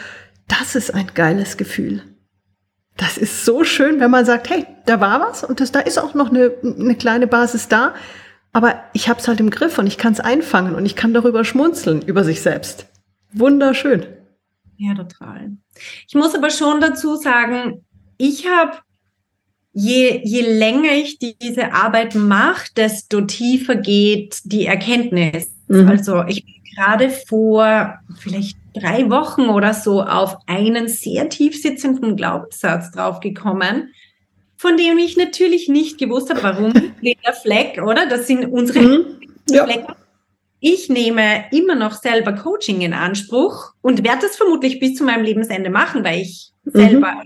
Das 0.49 0.75
ist 0.75 0.93
ein 0.93 1.07
geiles 1.13 1.55
Gefühl. 1.55 2.03
Das 2.97 3.17
ist 3.17 3.45
so 3.45 3.63
schön, 3.63 4.01
wenn 4.01 4.11
man 4.11 4.25
sagt, 4.25 4.49
hey, 4.49 4.67
da 4.85 4.99
war 4.99 5.21
was 5.21 5.45
und 5.45 5.61
das, 5.61 5.71
da 5.71 5.79
ist 5.79 5.97
auch 5.99 6.13
noch 6.15 6.31
eine, 6.31 6.51
eine 6.63 6.95
kleine 6.95 7.27
Basis 7.27 7.69
da, 7.69 7.95
aber 8.51 8.83
ich 8.91 9.07
habe 9.07 9.21
es 9.21 9.29
halt 9.29 9.39
im 9.39 9.51
Griff 9.51 9.77
und 9.77 9.87
ich 9.87 9.97
kann 9.97 10.11
es 10.11 10.19
einfangen 10.19 10.75
und 10.75 10.85
ich 10.85 10.97
kann 10.97 11.13
darüber 11.13 11.45
schmunzeln, 11.45 12.01
über 12.01 12.25
sich 12.25 12.41
selbst. 12.41 12.87
Wunderschön. 13.31 14.05
Ja, 14.75 14.95
total. 14.95 15.51
Ich 16.09 16.13
muss 16.13 16.35
aber 16.35 16.49
schon 16.49 16.81
dazu 16.81 17.15
sagen, 17.15 17.85
ich 18.17 18.49
habe 18.49 18.79
je, 19.73 20.21
je 20.23 20.41
länger 20.41 20.91
ich 20.93 21.17
diese 21.19 21.73
Arbeit 21.73 22.15
mache, 22.15 22.67
desto 22.75 23.21
tiefer 23.21 23.75
geht 23.75 24.39
die 24.43 24.65
Erkenntnis. 24.65 25.49
Mhm. 25.67 25.87
Also 25.87 26.23
ich 26.27 26.43
bin 26.45 26.55
gerade 26.75 27.09
vor 27.09 27.95
vielleicht 28.19 28.57
drei 28.73 29.09
Wochen 29.09 29.49
oder 29.49 29.73
so 29.73 30.01
auf 30.01 30.37
einen 30.47 30.87
sehr 30.87 31.29
tief 31.29 31.61
sitzenden 31.61 32.15
Glaubenssatz 32.15 32.91
draufgekommen, 32.91 33.93
von 34.57 34.77
dem 34.77 34.97
ich 34.97 35.17
natürlich 35.17 35.67
nicht 35.67 35.97
gewusst 35.97 36.29
habe, 36.29 36.43
warum 36.43 36.73
der 37.01 37.33
Fleck, 37.33 37.81
oder? 37.81 38.07
Das 38.07 38.27
sind 38.27 38.45
unsere 38.45 38.79
mhm. 38.79 39.05
ja. 39.49 39.65
Flecken. 39.65 39.93
Ich 40.63 40.89
nehme 40.89 41.45
immer 41.51 41.73
noch 41.73 41.93
selber 41.93 42.33
Coaching 42.33 42.81
in 42.81 42.93
Anspruch 42.93 43.73
und 43.81 44.03
werde 44.03 44.27
das 44.27 44.35
vermutlich 44.35 44.79
bis 44.79 44.93
zu 44.93 45.03
meinem 45.03 45.23
Lebensende 45.23 45.71
machen, 45.71 46.03
weil 46.03 46.21
ich 46.21 46.51
mhm. 46.65 46.71
selber 46.71 47.23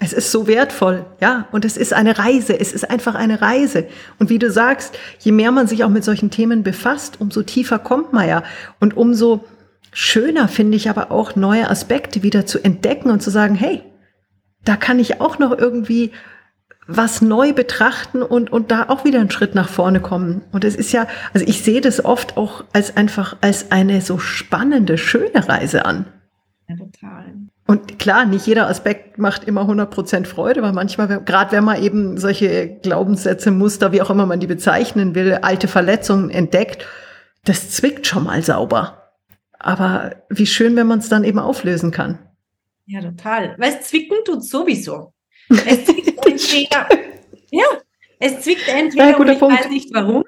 es 0.00 0.12
ist 0.12 0.30
so 0.30 0.46
wertvoll, 0.46 1.06
ja. 1.20 1.48
Und 1.50 1.64
es 1.64 1.76
ist 1.76 1.92
eine 1.92 2.18
Reise. 2.18 2.58
Es 2.58 2.72
ist 2.72 2.88
einfach 2.88 3.14
eine 3.14 3.40
Reise. 3.42 3.86
Und 4.18 4.30
wie 4.30 4.38
du 4.38 4.50
sagst, 4.50 4.96
je 5.18 5.32
mehr 5.32 5.50
man 5.50 5.66
sich 5.66 5.82
auch 5.82 5.88
mit 5.88 6.04
solchen 6.04 6.30
Themen 6.30 6.62
befasst, 6.62 7.20
umso 7.20 7.42
tiefer 7.42 7.78
kommt 7.78 8.12
man 8.12 8.28
ja. 8.28 8.42
Und 8.78 8.96
umso 8.96 9.44
schöner 9.92 10.46
finde 10.46 10.76
ich 10.76 10.88
aber 10.88 11.10
auch 11.10 11.34
neue 11.34 11.68
Aspekte 11.68 12.22
wieder 12.22 12.46
zu 12.46 12.62
entdecken 12.62 13.10
und 13.10 13.22
zu 13.22 13.30
sagen, 13.30 13.56
hey, 13.56 13.82
da 14.64 14.76
kann 14.76 15.00
ich 15.00 15.20
auch 15.20 15.38
noch 15.38 15.56
irgendwie 15.56 16.12
was 16.86 17.20
neu 17.20 17.52
betrachten 17.52 18.22
und, 18.22 18.50
und 18.50 18.70
da 18.70 18.88
auch 18.88 19.04
wieder 19.04 19.20
einen 19.20 19.30
Schritt 19.30 19.54
nach 19.54 19.68
vorne 19.68 20.00
kommen. 20.00 20.42
Und 20.52 20.64
es 20.64 20.76
ist 20.76 20.92
ja, 20.92 21.06
also 21.34 21.44
ich 21.46 21.62
sehe 21.62 21.80
das 21.80 22.04
oft 22.04 22.36
auch 22.36 22.64
als 22.72 22.96
einfach 22.96 23.36
als 23.40 23.72
eine 23.72 24.00
so 24.00 24.18
spannende, 24.18 24.96
schöne 24.96 25.48
Reise 25.48 25.84
an. 25.84 26.06
Ja, 26.68 26.76
total. 26.76 27.47
Und 27.70 27.98
klar, 27.98 28.24
nicht 28.24 28.46
jeder 28.46 28.66
Aspekt 28.66 29.18
macht 29.18 29.44
immer 29.44 29.68
100% 29.68 30.24
Freude, 30.24 30.62
weil 30.62 30.72
manchmal, 30.72 31.22
gerade 31.22 31.52
wenn 31.52 31.64
man 31.64 31.82
eben 31.82 32.16
solche 32.16 32.78
Glaubenssätze, 32.82 33.50
Muster, 33.50 33.92
wie 33.92 34.00
auch 34.00 34.08
immer 34.08 34.24
man 34.24 34.40
die 34.40 34.46
bezeichnen 34.46 35.14
will, 35.14 35.34
alte 35.42 35.68
Verletzungen 35.68 36.30
entdeckt, 36.30 36.86
das 37.44 37.70
zwickt 37.70 38.06
schon 38.06 38.24
mal 38.24 38.42
sauber. 38.42 39.12
Aber 39.58 40.16
wie 40.30 40.46
schön, 40.46 40.76
wenn 40.76 40.86
man 40.86 41.00
es 41.00 41.10
dann 41.10 41.24
eben 41.24 41.38
auflösen 41.38 41.90
kann. 41.90 42.18
Ja, 42.86 43.02
total. 43.02 43.54
Weil 43.58 43.74
es 43.74 43.88
zwicken 43.88 44.16
tut 44.24 44.44
sowieso. 44.44 45.12
Es 45.50 45.84
zwickt 45.84 46.26
entweder, 46.26 46.88
ja, 47.50 47.66
es 48.18 48.40
zwickt 48.40 48.66
entweder 48.68 49.10
ja, 49.10 49.16
und 49.16 49.28
ich 49.28 49.38
Punkt. 49.38 49.58
weiß 49.58 49.68
nicht 49.68 49.92
warum, 49.92 50.24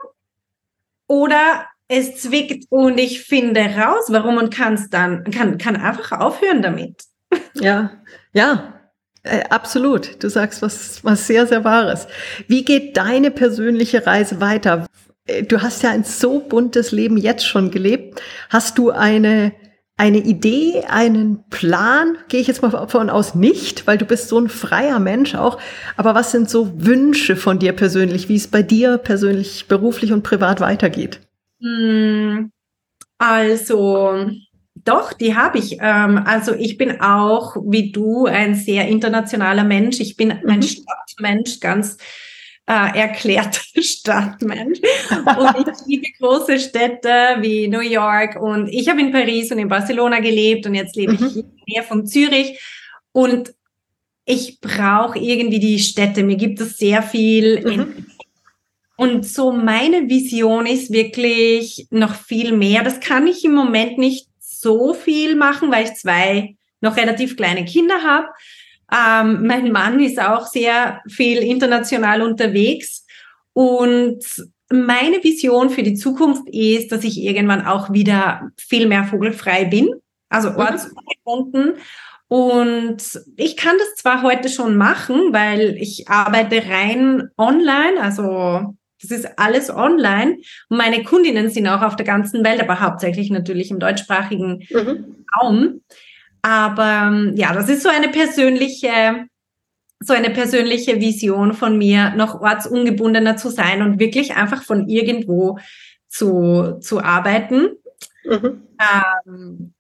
oder 1.07 1.67
es 1.89 2.21
zwickt 2.21 2.67
und 2.69 2.99
ich 2.99 3.23
finde 3.23 3.63
raus, 3.63 4.05
warum 4.09 4.37
und 4.37 4.55
kann 4.55 4.75
es 4.75 4.91
dann, 4.91 5.25
kann, 5.25 5.59
kann 5.59 5.77
einfach 5.77 6.21
aufhören 6.21 6.63
damit. 6.63 7.10
Ja, 7.55 7.91
ja, 8.33 8.81
äh, 9.23 9.43
absolut. 9.51 10.23
Du 10.23 10.29
sagst 10.31 10.63
was, 10.63 11.05
was 11.05 11.27
sehr, 11.27 11.47
sehr 11.47 11.65
Wahres. 11.65 12.07
Wie 12.49 12.65
geht 12.65 12.97
deine 12.97 13.31
persönliche 13.31 14.07
Reise 14.07 14.41
weiter? 14.41 14.87
Äh, 15.27 15.43
du 15.43 15.63
hast 15.63 15.83
ja 15.83 15.91
ein 15.91 16.05
so 16.05 16.41
buntes 16.41 16.93
Leben 16.93 17.17
jetzt 17.17 17.47
schon 17.47 17.71
gelebt. 17.71 18.23
Hast 18.49 18.79
du 18.79 18.91
eine, 18.91 19.53
eine 19.97 20.19
Idee, 20.19 20.85
einen 20.89 21.45
Plan? 21.51 22.17
Gehe 22.29 22.41
ich 22.41 22.47
jetzt 22.47 22.63
mal 22.63 22.71
davon 22.71 23.11
aus, 23.11 23.35
nicht, 23.35 23.87
weil 23.87 23.99
du 23.99 24.07
bist 24.07 24.29
so 24.29 24.39
ein 24.39 24.49
freier 24.49 24.99
Mensch 24.99 25.35
auch. 25.35 25.59
Aber 25.97 26.15
was 26.15 26.33
sind 26.33 26.49
so 26.49 26.73
Wünsche 26.85 27.37
von 27.37 27.59
dir 27.59 27.73
persönlich, 27.73 28.29
wie 28.29 28.37
es 28.37 28.49
bei 28.49 28.63
dir 28.63 28.97
persönlich, 28.99 29.69
beruflich 29.69 30.13
und 30.13 30.23
privat 30.23 30.61
weitergeht? 30.61 31.21
Hm, 31.61 32.51
also, 33.19 34.31
doch, 34.75 35.13
die 35.13 35.37
habe 35.37 35.59
ich. 35.59 35.79
Ähm, 35.81 36.23
also 36.25 36.55
ich 36.55 36.79
bin 36.79 37.01
auch, 37.01 37.57
wie 37.65 37.93
du, 37.93 38.27
ein 38.27 38.55
sehr 38.55 38.89
internationaler 38.89 39.65
Mensch. 39.65 40.01
Ich 40.01 40.17
bin 40.17 40.29
mhm. 40.29 40.49
ein 40.49 40.63
Stadtmensch, 40.63 41.61
ganz 41.61 41.97
äh, 42.67 42.99
erklärter 42.99 43.61
Stadtmensch. 43.81 44.81
Und 45.11 45.69
ich 45.69 45.87
liebe 45.87 46.07
große 46.19 46.59
Städte 46.59 47.37
wie 47.41 47.69
New 47.69 47.81
York. 47.81 48.41
Und 48.41 48.69
ich 48.69 48.89
habe 48.89 49.01
in 49.01 49.13
Paris 49.13 49.51
und 49.53 49.59
in 49.59 49.69
Barcelona 49.69 50.21
gelebt 50.21 50.67
und 50.67 50.75
jetzt 50.75 50.97
lebe 50.97 51.13
mhm. 51.13 51.27
ich 51.27 51.37
in 51.37 51.43
der 51.43 51.65
Nähe 51.67 51.83
von 51.83 52.07
Zürich. 52.07 52.61
Und 53.13 53.55
ich 54.25 54.61
brauche 54.61 55.19
irgendwie 55.19 55.59
die 55.59 55.81
Städte. 55.81 56.23
Mir 56.23 56.37
gibt 56.37 56.61
es 56.61 56.79
sehr 56.79 57.03
viel 57.03 57.61
mhm. 57.65 58.07
Und 59.01 59.27
so 59.27 59.51
meine 59.51 60.11
Vision 60.11 60.67
ist 60.67 60.93
wirklich 60.93 61.87
noch 61.89 62.15
viel 62.15 62.55
mehr. 62.55 62.85
Das 62.85 63.01
kann 63.01 63.27
ich 63.27 63.43
im 63.47 63.55
Moment 63.55 63.97
nicht 63.97 64.29
so 64.61 64.95
viel 64.95 65.37
machen, 65.37 65.71
weil 65.71 65.85
ich 65.85 65.95
zwei 65.95 66.57
noch 66.81 66.97
relativ 66.97 67.37
kleine 67.37 67.65
Kinder 67.65 68.03
habe. 68.03 68.29
Ähm, 68.93 69.47
mein 69.47 69.71
Mann 69.71 70.01
ist 70.01 70.21
auch 70.21 70.47
sehr 70.47 71.01
viel 71.09 71.39
international 71.39 72.23
unterwegs. 72.23 73.07
Und 73.53 74.25
meine 74.71 75.23
Vision 75.23 75.71
für 75.71 75.83
die 75.83 75.95
Zukunft 75.95 76.49
ist, 76.49 76.93
dass 76.93 77.05
ich 77.05 77.21
irgendwann 77.21 77.67
auch 77.67 77.93
wieder 77.93 78.51
viel 78.57 78.87
mehr 78.87 79.05
vogelfrei 79.05 79.65
bin, 79.65 79.91
also 80.29 80.51
mhm. 80.51 80.57
ortsungebunden. 80.57 81.75
Und 82.29 83.21
ich 83.37 83.57
kann 83.57 83.77
das 83.79 83.97
zwar 83.97 84.23
heute 84.23 84.49
schon 84.49 84.77
machen, 84.77 85.33
weil 85.33 85.77
ich 85.77 86.09
arbeite 86.09 86.63
rein 86.69 87.29
online, 87.37 88.01
also 88.01 88.77
das 89.03 89.11
ist 89.11 89.39
alles 89.39 89.71
online. 89.71 90.39
Und 90.69 90.77
meine 90.77 91.03
Kundinnen 91.03 91.51
sind 91.51 91.67
auch 91.69 91.83
auf 91.83 91.97
der 91.97 92.07
ganzen 92.07 92.45
Welt, 92.45 92.61
aber 92.61 92.81
hauptsächlich 92.81 93.31
natürlich 93.31 93.71
im 93.71 93.79
deutschsprachigen 93.79 94.67
mhm. 94.71 95.25
Raum. 95.41 95.81
Aber 96.43 97.09
ähm, 97.09 97.35
ja, 97.37 97.53
das 97.53 97.69
ist 97.69 97.83
so 97.83 97.89
eine 97.89 98.09
persönliche, 98.09 99.27
so 100.01 100.15
eine 100.15 100.31
persönliche 100.31 101.01
Vision 101.01 101.53
von 101.53 101.77
mir, 101.77 102.15
noch 102.17 102.41
ortsungebundener 102.41 103.37
zu 103.37 103.51
sein 103.51 103.83
und 103.83 103.99
wirklich 103.99 104.37
einfach 104.37 104.63
von 104.63 104.89
irgendwo 104.89 105.59
zu, 106.09 106.79
zu 106.81 107.01
arbeiten. 107.01 107.71
Mhm. 108.25 108.63
Ähm, 109.27 109.75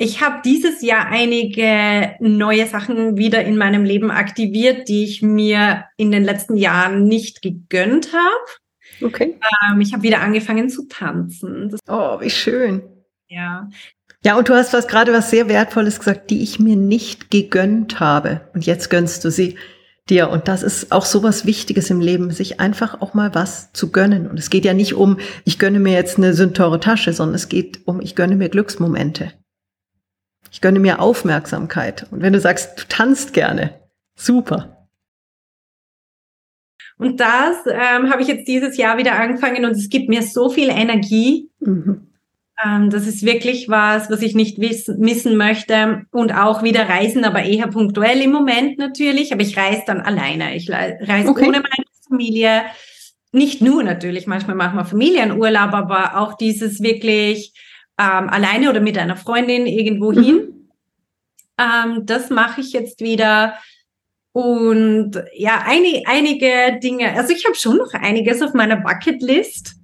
ich 0.00 0.22
habe 0.22 0.42
dieses 0.44 0.80
Jahr 0.80 1.06
einige 1.06 2.14
neue 2.20 2.66
Sachen 2.66 3.16
wieder 3.16 3.44
in 3.44 3.58
meinem 3.58 3.84
Leben 3.84 4.12
aktiviert, 4.12 4.88
die 4.88 5.02
ich 5.02 5.22
mir 5.22 5.86
in 5.96 6.12
den 6.12 6.22
letzten 6.22 6.56
Jahren 6.56 7.02
nicht 7.02 7.42
gegönnt 7.42 8.12
habe. 8.12 9.04
Okay. 9.04 9.36
Ähm, 9.68 9.80
ich 9.80 9.92
habe 9.92 10.04
wieder 10.04 10.20
angefangen 10.20 10.70
zu 10.70 10.86
tanzen. 10.86 11.70
Das 11.70 11.80
oh, 11.88 12.20
wie 12.20 12.30
schön. 12.30 12.82
Ja. 13.26 13.68
Ja, 14.24 14.38
und 14.38 14.48
du 14.48 14.54
hast 14.54 14.72
was 14.72 14.86
gerade 14.86 15.12
was 15.12 15.30
sehr 15.30 15.48
Wertvolles 15.48 15.98
gesagt, 15.98 16.30
die 16.30 16.44
ich 16.44 16.60
mir 16.60 16.76
nicht 16.76 17.32
gegönnt 17.32 17.98
habe. 17.98 18.42
Und 18.54 18.66
jetzt 18.66 18.90
gönnst 18.90 19.24
du 19.24 19.32
sie 19.32 19.56
dir. 20.08 20.30
Und 20.30 20.46
das 20.46 20.62
ist 20.62 20.92
auch 20.92 21.04
so 21.04 21.24
was 21.24 21.44
Wichtiges 21.44 21.90
im 21.90 22.00
Leben, 22.00 22.30
sich 22.30 22.60
einfach 22.60 23.00
auch 23.00 23.14
mal 23.14 23.34
was 23.34 23.72
zu 23.72 23.90
gönnen. 23.90 24.28
Und 24.28 24.38
es 24.38 24.48
geht 24.48 24.64
ja 24.64 24.74
nicht 24.74 24.94
um, 24.94 25.18
ich 25.44 25.58
gönne 25.58 25.80
mir 25.80 25.94
jetzt 25.94 26.18
eine 26.18 26.34
sündteure 26.34 26.78
Tasche, 26.78 27.12
sondern 27.12 27.34
es 27.34 27.48
geht 27.48 27.80
um, 27.84 28.00
ich 28.00 28.14
gönne 28.14 28.36
mir 28.36 28.48
Glücksmomente. 28.48 29.32
Ich 30.50 30.60
gönne 30.60 30.78
mir 30.78 31.00
Aufmerksamkeit. 31.00 32.06
Und 32.10 32.22
wenn 32.22 32.32
du 32.32 32.40
sagst, 32.40 32.80
du 32.80 32.84
tanzt 32.88 33.32
gerne, 33.32 33.74
super. 34.14 34.88
Und 36.98 37.20
das 37.20 37.56
ähm, 37.66 38.10
habe 38.10 38.22
ich 38.22 38.28
jetzt 38.28 38.48
dieses 38.48 38.76
Jahr 38.76 38.98
wieder 38.98 39.14
angefangen 39.14 39.64
und 39.64 39.72
es 39.72 39.88
gibt 39.88 40.08
mir 40.08 40.22
so 40.22 40.50
viel 40.50 40.68
Energie. 40.68 41.48
Mhm. 41.60 42.08
Ähm, 42.64 42.90
das 42.90 43.06
ist 43.06 43.24
wirklich 43.24 43.68
was, 43.68 44.10
was 44.10 44.20
ich 44.20 44.34
nicht 44.34 44.58
wissen, 44.58 44.98
missen 44.98 45.36
möchte. 45.36 46.06
Und 46.10 46.32
auch 46.32 46.64
wieder 46.64 46.88
reisen, 46.88 47.24
aber 47.24 47.42
eher 47.42 47.68
punktuell 47.68 48.20
im 48.20 48.32
Moment 48.32 48.78
natürlich. 48.78 49.32
Aber 49.32 49.42
ich 49.42 49.56
reise 49.56 49.82
dann 49.86 50.00
alleine. 50.00 50.56
Ich 50.56 50.68
reise 50.70 51.28
okay. 51.28 51.46
ohne 51.46 51.60
meine 51.60 51.84
Familie. 52.08 52.62
Nicht 53.30 53.60
nur 53.60 53.82
natürlich, 53.82 54.26
manchmal 54.26 54.56
machen 54.56 54.76
wir 54.76 54.86
Familienurlaub, 54.86 55.74
aber 55.74 56.18
auch 56.18 56.34
dieses 56.34 56.82
wirklich 56.82 57.52
ähm, 57.98 58.28
alleine 58.28 58.70
oder 58.70 58.80
mit 58.80 58.96
einer 58.96 59.16
Freundin 59.16 59.66
irgendwo 59.66 60.12
mhm. 60.12 60.22
hin. 60.22 60.70
Ähm, 61.58 62.06
das 62.06 62.30
mache 62.30 62.60
ich 62.60 62.72
jetzt 62.72 63.00
wieder. 63.00 63.54
Und 64.32 65.20
ja, 65.34 65.64
eine, 65.66 66.02
einige 66.06 66.78
Dinge, 66.80 67.12
also 67.14 67.32
ich 67.32 67.44
habe 67.44 67.56
schon 67.56 67.76
noch 67.76 67.92
einiges 67.94 68.40
auf 68.42 68.54
meiner 68.54 68.76
Bucketlist. 68.76 69.74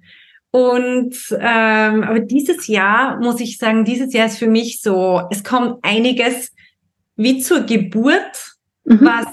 Und 0.51 1.15
ähm, 1.31 2.03
aber 2.03 2.21
dieses 2.21 2.67
Jahr 2.67 3.19
muss 3.19 3.41
ich 3.41 3.57
sagen, 3.57 3.83
dieses 3.83 4.13
Jahr 4.13 4.27
ist 4.27 4.37
für 4.37 4.47
mich 4.47 4.79
so, 4.81 5.21
es 5.29 5.43
kommt 5.43 5.83
einiges 5.83 6.53
wie 7.17 7.39
zur 7.39 7.61
Geburt, 7.61 8.55
mhm. 8.85 9.01
was 9.01 9.25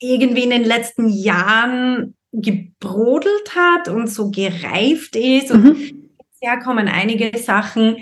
irgendwie 0.00 0.42
in 0.42 0.50
den 0.50 0.64
letzten 0.64 1.08
Jahren 1.08 2.16
gebrodelt 2.32 3.54
hat 3.54 3.86
und 3.88 4.08
so 4.08 4.32
gereift 4.32 5.14
ist. 5.14 5.52
Und 5.52 6.01
mhm 6.42 6.46
Jahr 6.46 6.60
kommen 6.60 6.88
einige 6.88 7.36
Sachen 7.38 7.96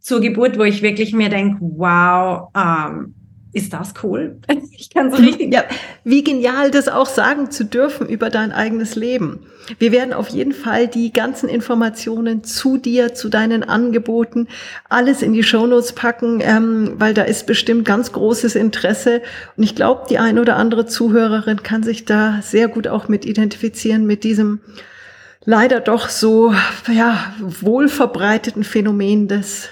zur 0.00 0.20
Geburt, 0.20 0.58
wo 0.58 0.62
ich 0.62 0.82
wirklich 0.82 1.12
mir 1.12 1.28
denke, 1.28 1.58
wow, 1.60 2.48
ähm, 2.56 3.14
ist 3.52 3.72
das 3.72 3.94
cool? 4.02 4.38
Ich 4.78 4.90
kann 4.90 5.10
so 5.10 5.16
richtig. 5.16 5.54
Ja, 5.54 5.64
wie 6.04 6.22
genial, 6.22 6.70
das 6.70 6.88
auch 6.88 7.06
sagen 7.06 7.50
zu 7.50 7.64
dürfen 7.64 8.06
über 8.06 8.28
dein 8.28 8.52
eigenes 8.52 8.94
Leben. 8.94 9.46
Wir 9.78 9.90
werden 9.90 10.12
auf 10.12 10.28
jeden 10.28 10.52
Fall 10.52 10.86
die 10.86 11.14
ganzen 11.14 11.48
Informationen 11.48 12.44
zu 12.44 12.76
dir, 12.76 13.14
zu 13.14 13.30
deinen 13.30 13.64
Angeboten, 13.64 14.48
alles 14.90 15.22
in 15.22 15.32
die 15.32 15.42
Shownotes 15.42 15.94
packen, 15.94 16.40
ähm, 16.42 16.92
weil 16.98 17.14
da 17.14 17.22
ist 17.22 17.46
bestimmt 17.46 17.86
ganz 17.86 18.12
großes 18.12 18.54
Interesse. 18.54 19.22
Und 19.56 19.62
ich 19.62 19.74
glaube, 19.74 20.02
die 20.10 20.18
eine 20.18 20.42
oder 20.42 20.56
andere 20.56 20.84
Zuhörerin 20.84 21.62
kann 21.62 21.82
sich 21.82 22.04
da 22.04 22.40
sehr 22.42 22.68
gut 22.68 22.86
auch 22.86 23.08
mit 23.08 23.24
identifizieren, 23.24 24.04
mit 24.04 24.22
diesem 24.22 24.60
leider 25.46 25.80
doch 25.80 26.10
so, 26.10 26.52
ja, 26.92 27.32
wohlverbreiteten 27.40 28.64
Phänomen 28.64 29.28
des 29.28 29.68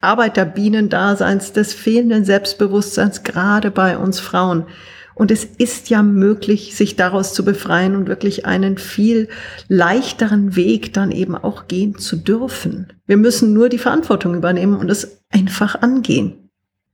Arbeiterbienendaseins, 0.00 1.52
des 1.52 1.74
fehlenden 1.74 2.24
Selbstbewusstseins, 2.24 3.22
gerade 3.22 3.70
bei 3.70 3.96
uns 3.96 4.18
Frauen. 4.18 4.66
Und 5.14 5.32
es 5.32 5.44
ist 5.44 5.90
ja 5.90 6.02
möglich, 6.02 6.76
sich 6.76 6.94
daraus 6.94 7.34
zu 7.34 7.44
befreien 7.44 7.96
und 7.96 8.06
wirklich 8.06 8.46
einen 8.46 8.78
viel 8.78 9.28
leichteren 9.66 10.54
Weg 10.54 10.92
dann 10.92 11.10
eben 11.10 11.34
auch 11.34 11.66
gehen 11.66 11.98
zu 11.98 12.16
dürfen. 12.16 12.92
Wir 13.06 13.16
müssen 13.16 13.52
nur 13.52 13.68
die 13.68 13.78
Verantwortung 13.78 14.36
übernehmen 14.36 14.76
und 14.76 14.88
es 14.90 15.22
einfach 15.30 15.82
angehen. 15.82 16.47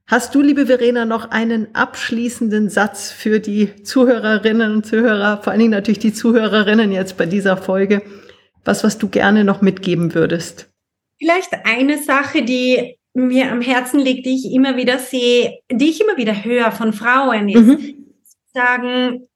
Hast 0.07 0.35
du, 0.35 0.43
liebe 0.43 0.67
Verena, 0.67 1.07
noch 1.07 1.31
einen 1.31 1.75
abschließenden 1.75 2.69
Satz 2.69 3.11
für 3.11 3.41
die 3.41 3.83
Zuhörerinnen 3.83 4.73
und 4.73 4.87
Zuhörer, 4.87 5.41
vor 5.43 5.53
allen 5.53 5.61
Dingen 5.61 5.71
natürlich 5.71 5.99
die 5.99 6.13
Zuhörerinnen 6.13 6.93
jetzt 6.93 7.17
bei 7.17 7.25
dieser 7.25 7.57
Folge, 7.57 8.03
was, 8.65 8.85
was 8.85 8.99
du 8.99 9.09
gerne 9.09 9.45
noch 9.45 9.63
mitgeben 9.63 10.15
würdest? 10.15 10.71
Vielleicht 11.19 11.55
eine 11.65 12.03
Sache, 12.03 12.43
die 12.43 12.99
mir 13.15 13.51
am 13.51 13.63
Herzen 13.63 13.99
liegt, 13.99 14.27
die 14.27 14.35
ich 14.35 14.53
immer 14.53 14.77
wieder 14.77 14.99
sehe, 14.99 15.61
die 15.71 15.89
ich 15.89 16.01
immer 16.01 16.19
wieder 16.19 16.45
höre 16.45 16.73
von 16.73 16.93
Frauen, 16.93 17.49
ist 17.49 17.63
mhm. 17.63 18.07
sagen, 18.53 19.29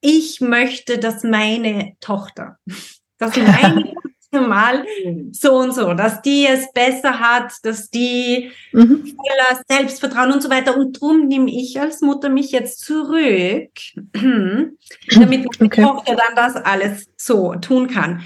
ich 0.00 0.40
möchte, 0.40 0.98
dass 0.98 1.22
meine 1.22 1.92
Tochter, 2.00 2.58
dass 3.18 3.36
meine 3.36 3.94
mal 4.32 4.84
so 5.32 5.56
und 5.56 5.72
so, 5.72 5.94
dass 5.94 6.22
die 6.22 6.46
es 6.46 6.72
besser 6.72 7.18
hat, 7.18 7.52
dass 7.62 7.90
die 7.90 8.50
mhm. 8.72 9.14
voller 9.16 9.62
Selbstvertrauen 9.68 10.32
und 10.32 10.42
so 10.42 10.50
weiter. 10.50 10.76
Und 10.76 11.00
drum 11.00 11.28
nehme 11.28 11.50
ich 11.50 11.80
als 11.80 12.00
Mutter 12.00 12.28
mich 12.28 12.52
jetzt 12.52 12.80
zurück, 12.80 13.70
damit 14.12 15.46
meine 15.58 15.66
okay. 15.66 15.82
Tochter 15.82 16.16
dann 16.16 16.36
das 16.36 16.56
alles 16.56 17.06
so 17.16 17.54
tun 17.54 17.88
kann. 17.88 18.22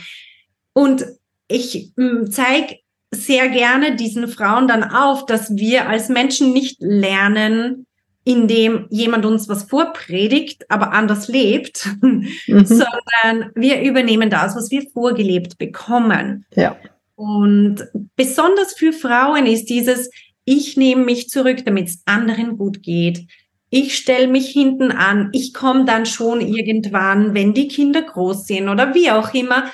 Und 0.72 1.04
ich 1.48 1.92
hm, 1.96 2.30
zeige 2.30 2.76
sehr 3.12 3.48
gerne 3.48 3.96
diesen 3.96 4.28
Frauen 4.28 4.68
dann 4.68 4.84
auf, 4.84 5.26
dass 5.26 5.56
wir 5.56 5.88
als 5.88 6.08
Menschen 6.08 6.52
nicht 6.52 6.76
lernen, 6.80 7.86
indem 8.24 8.86
jemand 8.90 9.24
uns 9.24 9.48
was 9.48 9.64
vorpredigt, 9.64 10.70
aber 10.70 10.92
anders 10.92 11.28
lebt, 11.28 11.88
mhm. 12.02 12.28
sondern 12.46 13.50
wir 13.54 13.82
übernehmen 13.82 14.30
das, 14.30 14.54
was 14.56 14.70
wir 14.70 14.82
vorgelebt 14.90 15.58
bekommen. 15.58 16.44
Ja. 16.54 16.76
Und 17.14 17.84
besonders 18.16 18.74
für 18.74 18.92
Frauen 18.92 19.46
ist 19.46 19.66
dieses, 19.66 20.10
ich 20.44 20.76
nehme 20.76 21.04
mich 21.04 21.28
zurück, 21.28 21.64
damit 21.64 21.88
es 21.88 22.02
anderen 22.06 22.56
gut 22.56 22.82
geht. 22.82 23.26
Ich 23.70 23.96
stelle 23.96 24.26
mich 24.26 24.48
hinten 24.48 24.90
an, 24.90 25.28
ich 25.32 25.54
komme 25.54 25.84
dann 25.84 26.06
schon 26.06 26.40
irgendwann, 26.40 27.34
wenn 27.34 27.54
die 27.54 27.68
Kinder 27.68 28.02
groß 28.02 28.46
sind 28.46 28.68
oder 28.68 28.94
wie 28.94 29.10
auch 29.10 29.32
immer. 29.32 29.70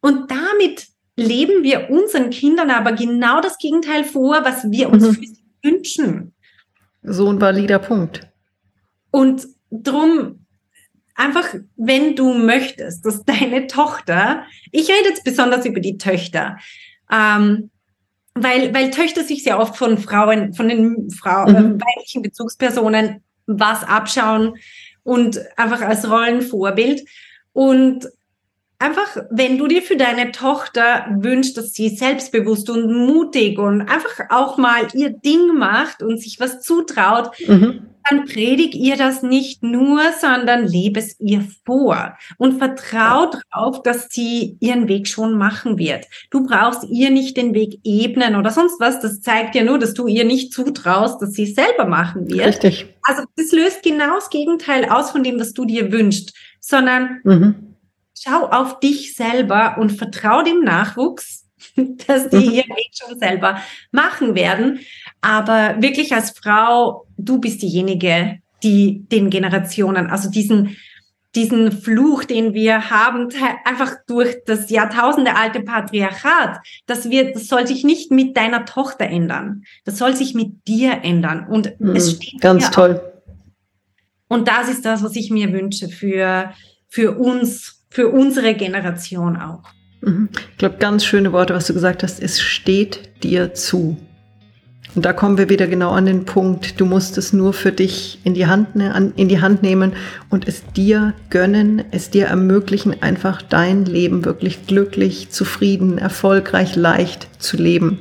Und 0.00 0.30
damit 0.30 0.86
leben 1.16 1.62
wir 1.62 1.90
unseren 1.90 2.30
Kindern 2.30 2.70
aber 2.70 2.92
genau 2.92 3.40
das 3.40 3.58
Gegenteil 3.58 4.04
vor, 4.04 4.44
was 4.44 4.70
wir 4.70 4.90
uns 4.90 5.04
mhm. 5.04 5.14
für 5.14 5.26
sie 5.26 5.44
wünschen. 5.62 6.34
So 7.02 7.30
ein 7.30 7.40
valider 7.40 7.78
Punkt. 7.78 8.28
Und 9.10 9.46
drum 9.70 10.46
einfach, 11.14 11.54
wenn 11.76 12.16
du 12.16 12.34
möchtest, 12.34 13.04
dass 13.04 13.24
deine 13.24 13.66
Tochter, 13.66 14.44
ich 14.70 14.88
rede 14.88 15.08
jetzt 15.08 15.24
besonders 15.24 15.66
über 15.66 15.80
die 15.80 15.98
Töchter, 15.98 16.58
ähm, 17.10 17.70
weil, 18.34 18.72
weil 18.72 18.90
Töchter 18.90 19.24
sich 19.24 19.42
sehr 19.42 19.58
oft 19.58 19.76
von 19.76 19.98
Frauen, 19.98 20.54
von 20.54 20.68
den 20.68 21.10
Frau, 21.10 21.48
mhm. 21.48 21.56
äh, 21.56 21.80
weiblichen 21.80 22.22
Bezugspersonen 22.22 23.22
was 23.46 23.82
abschauen 23.82 24.54
und 25.02 25.40
einfach 25.56 25.80
als 25.80 26.08
Rollenvorbild. 26.08 27.02
Und 27.52 28.06
einfach, 28.78 29.16
wenn 29.30 29.58
du 29.58 29.66
dir 29.66 29.82
für 29.82 29.96
deine 29.96 30.30
Tochter 30.30 31.06
wünschst, 31.10 31.56
dass 31.56 31.72
sie 31.72 31.88
selbstbewusst 31.88 32.70
und 32.70 32.92
mutig 32.92 33.58
und 33.58 33.82
einfach 33.82 34.30
auch 34.30 34.56
mal 34.56 34.86
ihr 34.94 35.10
Ding 35.10 35.58
macht 35.58 36.02
und 36.02 36.20
sich 36.20 36.38
was 36.38 36.60
zutraut, 36.60 37.30
mhm. 37.46 37.88
dann 38.08 38.24
predig 38.24 38.76
ihr 38.76 38.96
das 38.96 39.24
nicht 39.24 39.64
nur, 39.64 40.00
sondern 40.20 40.64
lebe 40.64 41.00
es 41.00 41.18
ihr 41.18 41.44
vor 41.66 42.16
und 42.38 42.58
vertrau 42.58 43.32
darauf, 43.50 43.82
dass 43.82 44.08
sie 44.10 44.56
ihren 44.60 44.86
Weg 44.86 45.08
schon 45.08 45.36
machen 45.36 45.76
wird. 45.76 46.06
Du 46.30 46.46
brauchst 46.46 46.84
ihr 46.88 47.10
nicht 47.10 47.36
den 47.36 47.54
Weg 47.54 47.80
ebnen 47.82 48.36
oder 48.36 48.50
sonst 48.50 48.78
was. 48.78 49.00
Das 49.00 49.20
zeigt 49.20 49.56
ja 49.56 49.64
nur, 49.64 49.80
dass 49.80 49.94
du 49.94 50.06
ihr 50.06 50.24
nicht 50.24 50.52
zutraust, 50.52 51.20
dass 51.20 51.32
sie 51.32 51.44
es 51.44 51.56
selber 51.56 51.84
machen 51.84 52.30
wird. 52.30 52.46
Richtig. 52.46 52.94
Also 53.02 53.24
das 53.36 53.50
löst 53.50 53.82
genau 53.82 54.14
das 54.14 54.30
Gegenteil 54.30 54.84
aus 54.88 55.10
von 55.10 55.24
dem, 55.24 55.40
was 55.40 55.52
du 55.52 55.64
dir 55.64 55.90
wünschst, 55.90 56.32
sondern 56.60 57.20
mhm 57.24 57.67
schau 58.22 58.46
auf 58.46 58.80
dich 58.80 59.14
selber 59.14 59.76
und 59.78 59.92
vertrau 59.92 60.42
dem 60.42 60.60
Nachwuchs, 60.60 61.46
dass 62.06 62.28
die 62.30 62.36
mhm. 62.36 62.52
ihr 62.52 62.64
Weg 62.64 62.90
schon 62.94 63.18
selber 63.18 63.60
machen 63.90 64.34
werden. 64.34 64.80
Aber 65.20 65.76
wirklich 65.80 66.14
als 66.14 66.30
Frau, 66.30 67.06
du 67.16 67.40
bist 67.40 67.62
diejenige, 67.62 68.38
die 68.62 69.04
den 69.10 69.30
Generationen, 69.30 70.08
also 70.08 70.30
diesen, 70.30 70.76
diesen 71.34 71.70
Fluch, 71.72 72.24
den 72.24 72.54
wir 72.54 72.90
haben, 72.90 73.28
einfach 73.64 73.96
durch 74.06 74.36
das 74.46 74.70
Jahrtausende 74.70 75.36
alte 75.36 75.60
Patriarchat, 75.60 76.58
das 76.86 77.10
wird, 77.10 77.36
das 77.36 77.46
soll 77.46 77.66
sich 77.66 77.84
nicht 77.84 78.10
mit 78.10 78.36
deiner 78.36 78.64
Tochter 78.64 79.06
ändern. 79.06 79.64
Das 79.84 79.98
soll 79.98 80.16
sich 80.16 80.34
mit 80.34 80.66
dir 80.66 81.00
ändern. 81.02 81.46
Und 81.46 81.78
mhm, 81.80 81.94
es 81.94 82.12
steht 82.12 82.40
ganz 82.40 82.70
toll. 82.70 83.00
Und 84.28 84.48
das 84.48 84.68
ist 84.68 84.84
das, 84.84 85.02
was 85.02 85.16
ich 85.16 85.30
mir 85.30 85.52
wünsche 85.52 85.88
für, 85.88 86.52
für 86.88 87.16
uns 87.16 87.77
für 87.88 88.08
unsere 88.08 88.54
Generation 88.54 89.36
auch. 89.36 89.62
Mhm. 90.00 90.28
Ich 90.52 90.58
glaube, 90.58 90.76
ganz 90.78 91.04
schöne 91.04 91.32
Worte, 91.32 91.54
was 91.54 91.66
du 91.66 91.74
gesagt 91.74 92.02
hast. 92.02 92.22
Es 92.22 92.40
steht 92.40 93.22
dir 93.22 93.54
zu. 93.54 93.96
Und 94.94 95.04
da 95.04 95.12
kommen 95.12 95.38
wir 95.38 95.48
wieder 95.48 95.66
genau 95.66 95.90
an 95.90 96.06
den 96.06 96.24
Punkt. 96.24 96.80
Du 96.80 96.86
musst 96.86 97.18
es 97.18 97.32
nur 97.32 97.52
für 97.52 97.72
dich 97.72 98.20
in 98.24 98.34
die 98.34 98.46
Hand, 98.46 98.74
ne, 98.74 99.12
in 99.16 99.28
die 99.28 99.40
Hand 99.40 99.62
nehmen 99.62 99.92
und 100.30 100.48
es 100.48 100.64
dir 100.72 101.14
gönnen, 101.30 101.84
es 101.90 102.10
dir 102.10 102.26
ermöglichen, 102.26 103.02
einfach 103.02 103.42
dein 103.42 103.84
Leben 103.84 104.24
wirklich 104.24 104.66
glücklich, 104.66 105.30
zufrieden, 105.30 105.98
erfolgreich, 105.98 106.74
leicht 106.74 107.28
zu 107.38 107.56
leben. 107.56 107.98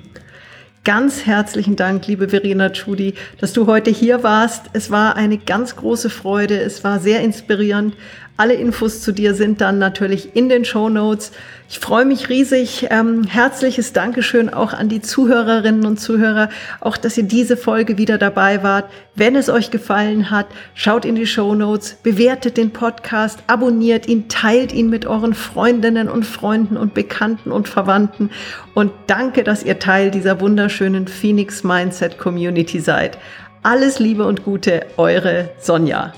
Ganz 0.86 1.26
herzlichen 1.26 1.76
Dank, 1.76 2.08
liebe 2.08 2.30
Verena 2.30 2.70
Tschudi, 2.70 3.16
dass 3.42 3.52
du 3.52 3.68
heute 3.68 3.92
hier 3.92 4.24
warst. 4.24 4.68
Es 4.72 4.90
war 4.90 5.18
eine 5.18 5.38
ganz 5.38 5.76
große 5.76 6.10
Freude. 6.10 6.58
Es 6.58 6.86
war 6.86 7.02
sehr 7.02 7.20
inspirierend. 7.20 7.94
Alle 8.40 8.54
Infos 8.54 9.02
zu 9.02 9.12
dir 9.12 9.34
sind 9.34 9.62
dann 9.62 9.80
natürlich 9.80 10.36
in 10.36 10.48
den 10.48 10.64
Show 10.64 10.90
Notes. 10.90 11.32
Ich 11.70 11.80
freue 11.80 12.06
mich 12.06 12.30
riesig. 12.30 12.86
Ähm, 12.92 13.24
herzliches 13.24 13.94
Dankeschön 13.94 14.54
auch 14.54 14.74
an 14.74 14.90
die 14.90 15.02
Zuhörerinnen 15.02 15.88
und 15.88 16.00
Zuhörer, 16.00 16.50
auch 16.80 16.98
dass 16.98 17.18
ihr 17.18 17.24
diese 17.24 17.58
Folge 17.58 17.98
wieder 17.98 18.20
dabei 18.20 18.62
wart. 18.62 18.92
Wenn 19.16 19.36
es 19.36 19.50
euch 19.50 19.72
gefallen 19.72 20.30
hat, 20.30 20.46
schaut 20.76 21.04
in 21.04 21.16
die 21.16 21.26
Show 21.26 21.56
Notes, 21.56 21.98
bewertet 22.04 22.58
den 22.58 22.72
Podcast, 22.74 23.40
abonniert 23.48 24.08
ihn, 24.08 24.30
teilt 24.30 24.72
ihn 24.72 24.92
mit 24.92 25.08
euren 25.08 25.34
Freundinnen 25.34 26.08
und 26.08 26.24
Freunden 26.24 26.78
und 26.78 26.94
Bekannten 26.94 27.52
und 27.52 27.68
Verwandten. 27.68 28.30
Und 28.76 28.92
danke, 29.08 29.44
dass 29.44 29.64
ihr 29.64 29.80
Teil 29.80 30.12
dieser 30.12 30.40
wunderschönen 30.40 31.08
Phoenix 31.08 31.64
Mindset 31.64 32.20
Community 32.20 32.80
seid. 32.80 33.18
Alles 33.64 33.98
Liebe 33.98 34.28
und 34.28 34.44
Gute, 34.44 34.86
eure 34.96 35.50
Sonja. 35.58 36.14